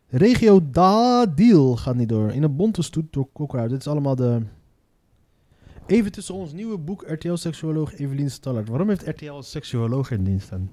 Regio 0.06 0.70
Dadiel 0.70 1.76
gaat 1.76 1.94
niet 1.94 2.08
door. 2.08 2.32
In 2.32 2.42
een 2.42 2.56
bonte 2.56 2.82
stoet 2.82 3.12
door 3.12 3.28
Kokkerhout. 3.32 3.70
Dit 3.70 3.78
is 3.78 3.86
allemaal 3.86 4.16
de... 4.16 4.42
Even 5.86 6.12
tussen 6.12 6.34
ons 6.34 6.52
nieuwe 6.52 6.78
boek 6.78 7.04
RTL-seksuoloog 7.06 7.94
Evelien 7.94 8.30
Stallard. 8.30 8.68
Waarom 8.68 8.88
heeft 8.88 9.06
RTL 9.06 9.32
een 9.32 9.42
seksuoloog 9.42 10.10
in 10.10 10.24
dienst 10.24 10.50
dan? 10.50 10.70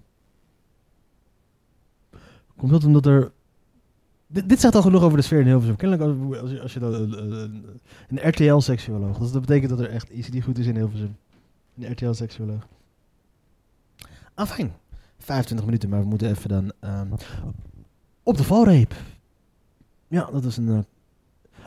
Komt 2.56 2.72
dat 2.72 2.86
omdat 2.86 3.06
er... 3.06 3.32
Dit, 4.36 4.50
dit 4.50 4.60
zegt 4.60 4.76
al 4.76 4.82
genoeg 4.82 5.04
over 5.04 5.18
de 5.18 5.24
sfeer 5.24 5.40
in 5.40 5.46
Hilversum. 5.46 5.76
Kennelijk 5.76 6.10
als, 6.10 6.42
als 6.42 6.52
je, 6.52 6.62
als 6.62 6.74
je 6.74 6.80
dan 6.80 6.94
een, 6.94 7.78
een, 8.08 8.30
RTL-seksuoloog... 8.30 9.18
Dus 9.18 9.32
dat 9.32 9.42
betekent 9.42 9.70
dat 9.70 9.80
er 9.80 9.90
echt 9.90 10.10
iets 10.10 10.30
niet 10.30 10.44
goed 10.44 10.58
is 10.58 10.66
in 10.66 10.76
Hilversum. 10.76 11.18
Een 11.80 11.92
RTL-seksuoloog. 11.92 12.68
Ah, 14.34 14.48
fijn. 14.48 14.74
25 15.18 15.66
minuten, 15.66 15.90
maar 15.90 16.00
we 16.00 16.06
moeten 16.06 16.30
even 16.30 16.50
dan... 16.50 16.72
ehm, 16.80 17.08
op 18.24 18.38
de 18.38 18.44
valreep. 18.44 18.94
Ja, 20.08 20.30
dat 20.32 20.44
is 20.44 20.58
een... 20.58 20.70
eh, 20.70 20.80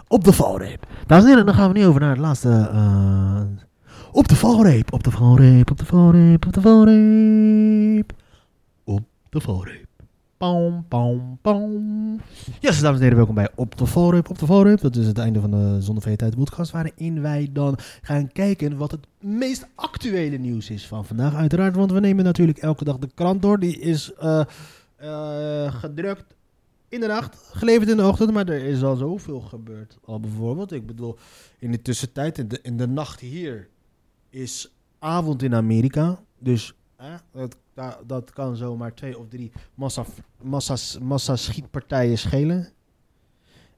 op 0.09 0.25
de 0.25 0.33
valreep. 0.33 0.87
Dames 1.07 1.25
en 1.25 1.31
heren, 1.31 1.47
dan 1.47 1.55
gaan 1.55 1.73
we 1.73 1.79
nu 1.79 1.87
over 1.87 2.01
naar 2.01 2.11
het 2.11 2.19
laatste... 2.19 2.69
eh, 2.73 3.43
op 4.13 4.29
de 4.29 4.37
valreep, 4.37 4.93
op 4.93 5.05
de 5.05 5.11
valreep, 5.11 5.71
op 5.71 5.79
de 5.79 5.85
valreep, 5.85 6.47
op 6.47 6.53
de 6.53 6.61
valreep. 6.61 8.13
Op 8.85 9.05
de 9.29 9.41
valreep. 9.41 9.88
Pam, 10.39 10.85
pam, 10.89 11.39
pam. 11.43 12.21
Yes, 12.61 12.81
dames 12.81 12.97
en 12.97 13.03
heren, 13.03 13.17
welkom 13.17 13.35
bij 13.35 13.49
Op 13.55 13.79
de 13.79 13.87
Valreep. 13.87 14.31
Op 14.31 14.39
de 14.39 14.47
Valreep, 14.47 14.81
dat 14.81 14.97
is 14.97 15.07
het 15.07 15.19
einde 15.19 15.41
van 15.41 15.51
de 15.51 15.77
Zonder 15.81 16.03
Vrije 16.03 16.17
Tijd 16.17 16.71
waarin 16.71 17.21
wij 17.21 17.49
dan 17.53 17.79
gaan 18.03 18.33
kijken 18.33 18.77
wat 18.77 18.91
het 18.91 19.07
meest 19.21 19.67
actuele 19.75 20.37
nieuws 20.37 20.71
is 20.71 20.87
van 20.87 21.05
vandaag. 21.05 21.35
Uiteraard, 21.35 21.77
want 21.77 21.93
we 21.93 22.01
nemen 22.01 22.25
natuurlijk 22.25 22.59
elke 22.59 22.85
dag 22.85 22.99
de 22.99 23.09
krant 23.15 23.43
door. 23.43 23.59
Die 23.59 23.79
is 23.79 24.13
eh, 24.15 24.41
eh, 24.97 25.75
gedrukt 25.75 26.35
in 26.89 27.01
de 27.01 27.07
nacht, 27.07 27.51
geleverd 27.53 27.89
in 27.89 27.97
de 27.97 28.07
ochtend, 28.07 28.33
maar 28.33 28.49
er 28.49 28.65
is 28.65 28.83
al 28.83 28.97
zoveel 28.97 29.41
gebeurd. 29.41 29.99
Al 30.05 30.21
bijvoorbeeld, 30.21 30.73
ik 30.73 30.87
bedoel, 30.87 31.19
in 31.59 31.71
de 31.71 31.83
tussentijd, 31.83 32.39
in 32.39 32.49
de, 32.49 32.59
in 32.63 32.77
de 32.77 32.89
nacht 32.89 33.21
hier, 33.21 33.69
is 34.31 34.73
avond 34.99 35.43
in 35.43 35.55
Amerika. 35.55 36.21
Dus 36.39 36.78
hè, 36.99 37.15
dat, 37.33 37.57
da- 37.75 37.99
dat 38.07 38.31
kan 38.31 38.57
zomaar 38.57 38.95
twee 38.95 39.19
of 39.19 39.29
drie 39.29 39.53
massa, 39.75 40.05
massa's, 40.43 40.99
massa 40.99 41.37
schietpartijen 41.37 42.19
schelen. 42.19 42.69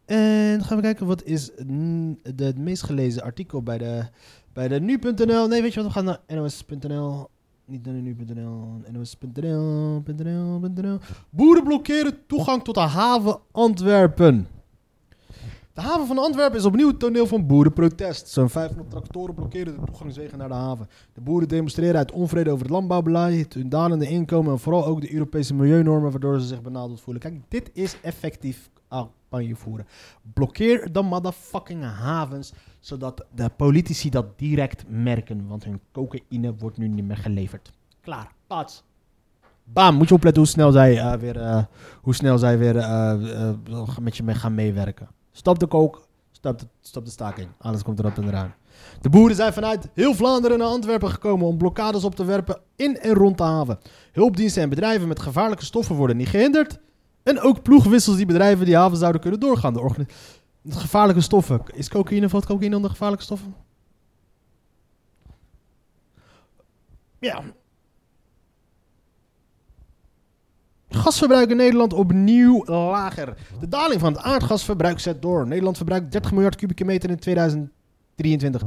En 0.04 0.64
gaan 0.64 0.76
we 0.76 0.82
kijken, 0.82 1.06
wat 1.06 1.24
is 1.24 1.50
het 2.36 2.58
meest 2.58 2.82
gelezen 2.82 3.22
artikel 3.22 3.62
bij 3.62 3.78
de, 3.78 4.04
bij 4.52 4.68
de 4.68 4.80
nu.nl. 4.80 5.46
Nee, 5.48 5.62
weet 5.62 5.74
je 5.74 5.82
wat, 5.82 5.88
we 5.88 5.94
gaan 5.94 6.04
naar 6.04 6.20
nos.nl. 6.26 7.28
Niet 7.64 7.84
naar 7.86 7.94
nu.nl, 7.94 8.80
nos.nl, 8.92 10.02
.nl, 10.06 10.60
.nl. 10.74 10.98
Boeren 11.30 11.64
blokkeren 11.64 12.26
toegang 12.26 12.62
tot 12.64 12.74
de 12.74 12.80
haven 12.80 13.40
Antwerpen. 13.52 14.48
De 15.80 15.86
haven 15.86 16.06
van 16.06 16.18
Antwerpen 16.18 16.58
is 16.58 16.64
opnieuw 16.64 16.88
het 16.88 16.98
toneel 16.98 17.26
van 17.26 17.46
boerenprotest. 17.46 18.28
Zo'n 18.28 18.48
500 18.48 18.90
tractoren 18.90 19.34
blokkeren 19.34 19.74
de 19.74 19.86
toegangswegen 19.86 20.38
naar 20.38 20.48
de 20.48 20.54
haven. 20.54 20.88
De 21.12 21.20
boeren 21.20 21.48
demonstreren 21.48 21.96
uit 21.96 22.12
onvrede 22.12 22.50
over 22.50 22.62
het 22.62 22.70
landbouwbeleid, 22.70 23.54
hun 23.54 23.68
dalende 23.68 24.08
inkomen 24.08 24.52
en 24.52 24.58
vooral 24.58 24.86
ook 24.86 25.00
de 25.00 25.12
Europese 25.12 25.54
milieunormen, 25.54 26.10
waardoor 26.10 26.40
ze 26.40 26.46
zich 26.46 26.62
benadeeld 26.62 27.00
voelen. 27.00 27.22
Kijk, 27.22 27.34
dit 27.48 27.70
is 27.72 28.00
effectief 28.00 28.70
campagne 28.88 29.56
voeren. 29.56 29.86
Blokkeer 30.34 30.92
de 30.92 31.02
motherfucking 31.02 31.84
havens, 31.84 32.52
zodat 32.80 33.26
de 33.34 33.48
politici 33.56 34.10
dat 34.10 34.38
direct 34.38 34.84
merken, 34.88 35.46
want 35.46 35.64
hun 35.64 35.80
cocaïne 35.92 36.54
wordt 36.54 36.76
nu 36.76 36.88
niet 36.88 37.06
meer 37.06 37.16
geleverd. 37.16 37.72
Klaar, 38.00 38.32
pats. 38.46 38.84
Bam, 39.64 39.94
moet 39.94 40.08
je 40.08 40.14
opletten 40.14 40.42
hoe 40.42 40.50
snel 40.50 40.72
zij 40.72 40.98
eh, 40.98 41.12
weer, 41.12 41.40
eh, 41.40 41.64
hoe 42.00 42.14
snel 42.14 42.38
zij 42.38 42.58
weer 42.58 42.76
eh, 42.76 43.52
met 44.00 44.16
je 44.16 44.22
mee 44.22 44.34
gaan 44.34 44.54
meewerken. 44.54 45.08
Stop 45.32 45.58
de 45.58 45.66
kook, 45.66 46.06
stop 46.30 46.58
de, 46.58 46.66
stop 46.80 47.04
de 47.04 47.10
staking. 47.10 47.48
Alles 47.58 47.82
komt 47.82 47.98
erop 47.98 48.16
en 48.16 48.28
eraan. 48.28 48.54
De 49.00 49.08
boeren 49.08 49.36
zijn 49.36 49.52
vanuit 49.52 49.88
heel 49.94 50.14
Vlaanderen 50.14 50.58
naar 50.58 50.66
Antwerpen 50.66 51.10
gekomen 51.10 51.46
om 51.46 51.58
blokkades 51.58 52.04
op 52.04 52.14
te 52.14 52.24
werpen 52.24 52.60
in 52.76 52.98
en 52.98 53.14
rond 53.14 53.38
de 53.38 53.44
haven. 53.44 53.78
Hulpdiensten 54.12 54.62
en 54.62 54.68
bedrijven 54.68 55.08
met 55.08 55.20
gevaarlijke 55.20 55.64
stoffen 55.64 55.96
worden 55.96 56.16
niet 56.16 56.28
gehinderd. 56.28 56.78
En 57.22 57.40
ook 57.40 57.62
ploegwissels 57.62 58.16
die 58.16 58.26
bedrijven 58.26 58.66
die 58.66 58.76
haven 58.76 58.96
zouden 58.96 59.20
kunnen 59.20 59.40
doorgaan. 59.40 59.74
De 60.62 60.72
gevaarlijke 60.72 61.20
stoffen. 61.20 61.62
Is 61.74 61.88
cocaïne, 61.88 62.28
valt 62.28 62.46
cocaïne 62.46 62.76
onder 62.76 62.90
gevaarlijke 62.90 63.24
stoffen? 63.24 63.54
Ja. 67.18 67.42
Gasverbruik 70.90 71.50
in 71.50 71.56
Nederland 71.56 71.92
opnieuw 71.92 72.64
lager. 72.64 73.36
De 73.60 73.68
daling 73.68 74.00
van 74.00 74.12
het 74.12 74.22
aardgasverbruik 74.22 74.98
zet 74.98 75.22
door. 75.22 75.46
Nederland 75.46 75.76
verbruikt 75.76 76.12
30 76.12 76.32
miljard 76.32 76.56
kubieke 76.56 76.84
meter 76.84 77.10
in 77.10 77.18
2023. 77.18 78.62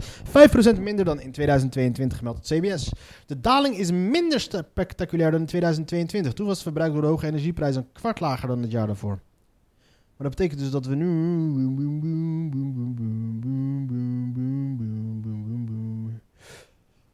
5% 0.78 0.80
minder 0.80 1.06
dan 1.06 1.20
in 1.20 1.32
2022, 1.32 2.22
meldt 2.22 2.50
het 2.50 2.60
CBS. 2.60 2.92
De 3.26 3.40
daling 3.40 3.78
is 3.78 3.92
minder 3.92 4.40
spectaculair 4.40 5.32
dan 5.32 5.40
in 5.40 5.46
2022. 5.46 6.34
Toen 6.34 6.46
was 6.46 6.56
het 6.56 6.64
verbruik 6.64 6.94
door 6.94 7.02
de 7.02 7.08
hoge 7.08 7.28
energieprijs 7.28 7.76
een 7.76 7.92
kwart 7.92 8.20
lager 8.20 8.48
dan 8.48 8.62
het 8.62 8.72
jaar 8.72 8.88
daarvoor. 8.88 9.20
Maar 10.18 10.28
dat 10.28 10.38
betekent 10.38 10.60
dus 10.60 10.72
dat 10.72 10.86
we 10.86 10.96
nu... 10.96 11.08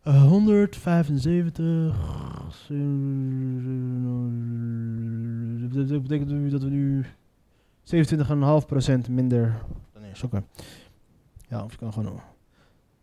Eh, 0.09 0.27
175. 0.27 1.95
Dat 5.87 6.01
betekent 6.01 6.29
nu 6.29 6.49
dat 6.49 6.63
we 6.63 6.69
nu 6.69 7.05
27,5% 7.83 9.09
minder. 9.09 9.61
Is 10.13 10.23
oké. 10.23 10.43
Ja, 11.49 11.63
of 11.63 11.71
je 11.71 11.77
kan 11.77 11.93
gewoon. 11.93 12.19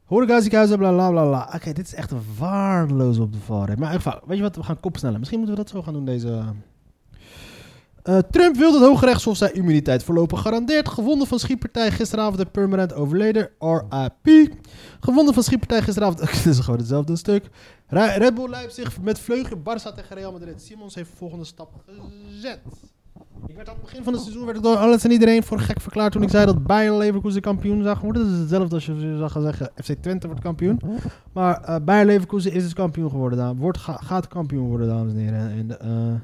Horeca, 0.04 0.40
ziekenhuizen, 0.40 0.78
bla 0.78 0.90
bla 0.90 1.10
bla. 1.10 1.50
Oké, 1.54 1.72
dit 1.72 1.86
is 1.86 1.94
echt 1.94 2.12
waardeloos 2.38 3.18
op 3.18 3.32
de 3.32 3.38
valreep. 3.38 3.78
Maar 3.78 3.92
in 3.92 3.96
ieder 3.96 4.12
geval, 4.12 4.28
weet 4.28 4.36
je 4.36 4.42
wat, 4.42 4.56
we 4.56 4.62
gaan 4.62 4.80
kopsnellen. 4.80 5.18
Misschien 5.18 5.38
moeten 5.38 5.56
we 5.56 5.62
dat 5.62 5.72
zo 5.72 5.82
gaan 5.82 5.92
doen 5.92 6.04
deze. 6.04 6.42
Eh, 8.06 8.18
Trump 8.30 8.56
wil 8.56 8.70
dat 8.72 8.80
het 8.80 8.88
Hooggerechtshof 8.88 9.36
zijn 9.36 9.54
immuniteit 9.54 10.02
voorlopig 10.04 10.40
garandeert. 10.40 10.88
Gewonden 10.88 11.26
van 11.26 11.38
schietpartij 11.38 11.90
gisteravond 11.90 12.38
en 12.40 12.50
permanent 12.50 12.94
overleden. 12.94 13.48
RIP. 13.58 14.52
Gewonden 15.00 15.34
van 15.34 15.42
schietpartij 15.42 15.82
gisteravond. 15.82 16.18
Dit 16.44 16.46
is 16.46 16.58
gewoon 16.58 16.78
hetzelfde 16.78 17.16
stuk. 17.16 17.44
Red 17.86 18.34
Bull 18.34 18.48
Leipzig 18.48 19.00
met 19.00 19.18
vleugje 19.18 19.56
Barça 19.56 19.94
tegen 19.94 20.16
Real 20.16 20.32
Madrid. 20.32 20.62
Simons 20.62 20.94
heeft 20.94 21.10
de 21.10 21.16
volgende 21.16 21.44
stap 21.44 21.70
gezet. 21.86 22.60
Ik 23.46 23.56
werd 23.56 23.68
aan 23.68 23.74
het 23.74 23.84
begin 23.84 24.04
van 24.04 24.12
het 24.12 24.22
seizoen 24.22 24.44
werd 24.44 24.56
ik 24.56 24.62
door 24.62 24.76
alles 24.76 25.04
en 25.04 25.10
iedereen 25.10 25.42
voor 25.42 25.58
gek 25.58 25.80
verklaard 25.80 26.12
toen 26.12 26.22
ik 26.22 26.28
zei 26.30 26.46
dat 26.46 26.62
Bayern 26.64 26.96
Leverkusen 26.96 27.40
kampioen 27.40 27.82
zou 27.82 27.96
worden. 28.02 28.22
Dat 28.24 28.32
is 28.32 28.38
hetzelfde 28.38 28.74
als 28.74 28.86
je 28.86 29.14
zou 29.18 29.30
gaan 29.30 29.42
zeggen 29.42 29.70
FC 29.74 29.92
Twente 30.00 30.26
wordt 30.26 30.42
kampioen. 30.42 30.80
Maar 31.32 31.62
eh 31.62 31.76
Bayern 31.84 32.06
Leverkusen 32.06 32.52
is 32.52 32.62
dus 32.62 32.72
kampioen 32.74 33.10
geworden. 33.10 33.56
Wordt, 33.56 33.78
ga- 33.78 34.00
gaat 34.02 34.28
kampioen 34.28 34.68
worden, 34.68 34.88
dames 34.88 35.12
en 35.12 35.18
heren. 35.18 35.50
En, 35.50 35.80
eh 35.80 36.20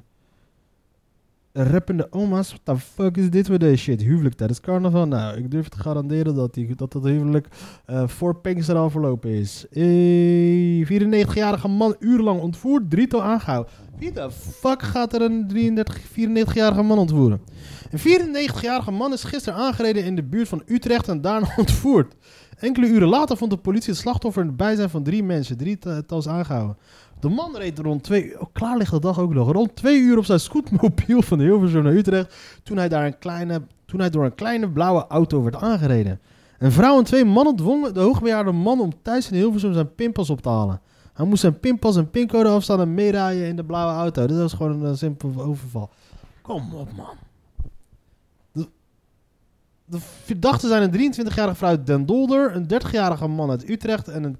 rappende 1.52 2.06
oma's, 2.10 2.48
what 2.48 2.60
the 2.64 2.76
fuck 2.76 3.16
is 3.16 3.30
dit 3.30 3.46
voor 3.46 3.58
deze 3.58 3.76
shit? 3.82 4.02
Huwelijk 4.02 4.34
tijdens 4.34 4.60
carnaval? 4.60 5.06
Nou, 5.06 5.36
ik 5.36 5.50
durf 5.50 5.68
te 5.68 5.78
garanderen 5.78 6.34
dat 6.34 6.54
die, 6.54 6.74
dat, 6.74 6.92
dat 6.92 7.04
huwelijk 7.04 7.46
eh, 7.86 8.08
voor 8.08 8.36
Pinkster 8.36 8.76
al 8.76 8.90
verlopen 8.90 9.30
is. 9.30 9.66
Eh, 9.70 10.86
94-jarige 10.86 11.68
man 11.68 11.96
urenlang 11.98 12.40
ontvoerd, 12.40 12.90
drietal 12.90 13.22
aangehouden. 13.22 13.72
Wie 13.98 14.12
de 14.12 14.30
fuck 14.30 14.82
gaat 14.82 15.14
er 15.14 15.22
een 15.22 15.48
33, 15.48 16.00
94-jarige 16.00 16.82
man 16.82 16.98
ontvoeren? 16.98 17.40
Een 17.90 17.98
94-jarige 17.98 18.90
man 18.90 19.12
is 19.12 19.24
gisteren 19.24 19.58
aangereden 19.58 20.04
in 20.04 20.16
de 20.16 20.22
buurt 20.22 20.48
van 20.48 20.62
Utrecht 20.66 21.08
en 21.08 21.20
daarna 21.20 21.54
ontvoerd. 21.56 22.14
Enkele 22.62 22.86
uren 22.86 23.08
later 23.08 23.36
vond 23.36 23.50
de 23.50 23.56
politie 23.56 23.90
het 23.90 24.00
slachtoffer 24.00 24.42
in 24.42 24.48
het 24.48 24.56
bijzijn 24.56 24.90
van 24.90 25.02
drie 25.02 25.22
mensen, 25.22 25.56
drietals 25.56 26.28
aangehouden. 26.28 26.76
De 27.20 27.28
man 27.28 27.56
reed 27.56 27.78
rond 27.78 28.02
twee 28.02 28.24
uur, 28.24 28.40
oh, 28.40 28.46
klaar 28.52 28.78
de 28.78 28.98
dag 28.98 29.18
ook 29.18 29.34
nog, 29.34 29.52
rond 29.52 29.76
twee 29.76 29.98
uur 30.00 30.18
op 30.18 30.24
zijn 30.24 30.40
scootmobiel 30.40 31.22
van 31.22 31.40
Hilversum 31.40 31.82
naar 31.82 31.92
Utrecht, 31.92 32.34
toen 32.62 32.76
hij, 32.76 32.88
daar 32.88 33.06
een 33.06 33.18
kleine, 33.18 33.62
toen 33.84 34.00
hij 34.00 34.10
door 34.10 34.24
een 34.24 34.34
kleine 34.34 34.70
blauwe 34.70 35.06
auto 35.06 35.42
werd 35.42 35.56
aangereden. 35.56 36.20
Een 36.58 36.72
vrouw 36.72 36.98
en 36.98 37.04
twee 37.04 37.24
mannen 37.24 37.56
dwongen 37.56 37.94
de 37.94 38.00
hoogbejaarde 38.00 38.52
man 38.52 38.80
om 38.80 38.92
thuis 39.02 39.30
in 39.30 39.36
Hilversum 39.36 39.72
zijn 39.72 39.94
pinpas 39.94 40.30
op 40.30 40.40
te 40.42 40.48
halen. 40.48 40.80
Hij 41.12 41.26
moest 41.26 41.40
zijn 41.40 41.60
pinpas 41.60 41.96
en 41.96 42.10
pincode 42.10 42.48
afstaan 42.48 42.80
en 42.80 42.94
meerijden 42.94 43.46
in 43.46 43.56
de 43.56 43.64
blauwe 43.64 43.92
auto. 43.92 44.26
Dit 44.26 44.38
was 44.38 44.52
gewoon 44.52 44.82
een 44.82 44.90
eh, 44.90 44.96
simpel 44.96 45.42
overval. 45.42 45.90
Kom 46.42 46.74
op, 46.74 46.92
man. 46.96 47.16
De, 49.92 49.98
de 49.98 50.04
verdachten 50.24 50.68
zijn 50.68 50.82
een 50.82 51.14
23-jarige 51.14 51.54
vrouw 51.54 51.70
uit 51.70 51.86
Den 51.86 52.06
Dolder, 52.06 52.56
een 52.56 52.64
30-jarige 52.64 53.26
man 53.26 53.50
uit 53.50 53.68
Utrecht 53.68 54.08
en 54.08 54.24
een 54.24 54.38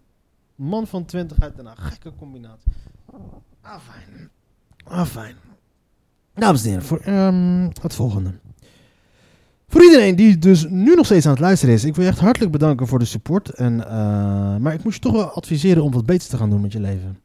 man 0.54 0.86
van 0.86 1.04
20 1.04 1.40
uit 1.40 1.56
Den 1.56 1.66
Haag. 1.66 1.88
Gekke 1.88 2.12
combinatie. 2.18 2.72
Ah, 3.60 3.78
fijn. 3.80 4.30
Ah, 4.84 5.06
fijn. 5.06 5.34
Dames 6.34 6.62
en 6.62 6.68
heren, 6.68 6.84
voor 6.84 6.98
ehm, 6.98 7.68
het 7.80 7.94
volgende. 7.94 8.32
Voor 9.68 9.82
iedereen 9.82 10.16
die 10.16 10.38
dus 10.38 10.66
nu 10.68 10.94
nog 10.94 11.04
steeds 11.04 11.26
aan 11.26 11.32
het 11.32 11.40
luisteren 11.40 11.74
is, 11.74 11.84
ik 11.84 11.94
wil 11.94 12.04
je 12.04 12.10
echt 12.10 12.20
hartelijk 12.20 12.52
bedanken 12.52 12.86
voor 12.86 12.98
de 12.98 13.04
support. 13.04 13.48
En, 13.48 13.86
eh, 13.86 14.56
maar 14.56 14.74
ik 14.74 14.84
moet 14.84 14.94
je 14.94 15.00
toch 15.00 15.12
wel 15.12 15.30
adviseren 15.30 15.82
om 15.82 15.92
wat 15.92 16.06
beters 16.06 16.28
te 16.28 16.36
gaan 16.36 16.50
doen 16.50 16.60
met 16.60 16.72
je 16.72 16.80
leven. 16.80 17.20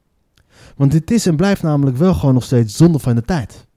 Want 0.76 0.92
dit 0.92 1.12
is 1.12 1.26
en 1.26 1.36
blijft 1.36 1.62
namelijk 1.62 1.98
wel 1.98 2.14
gewoon 2.14 2.34
nog 2.34 2.44
steeds 2.44 2.76
zonde 2.76 3.00
van 3.00 3.16
de 3.16 3.22
tijd. 3.22 3.68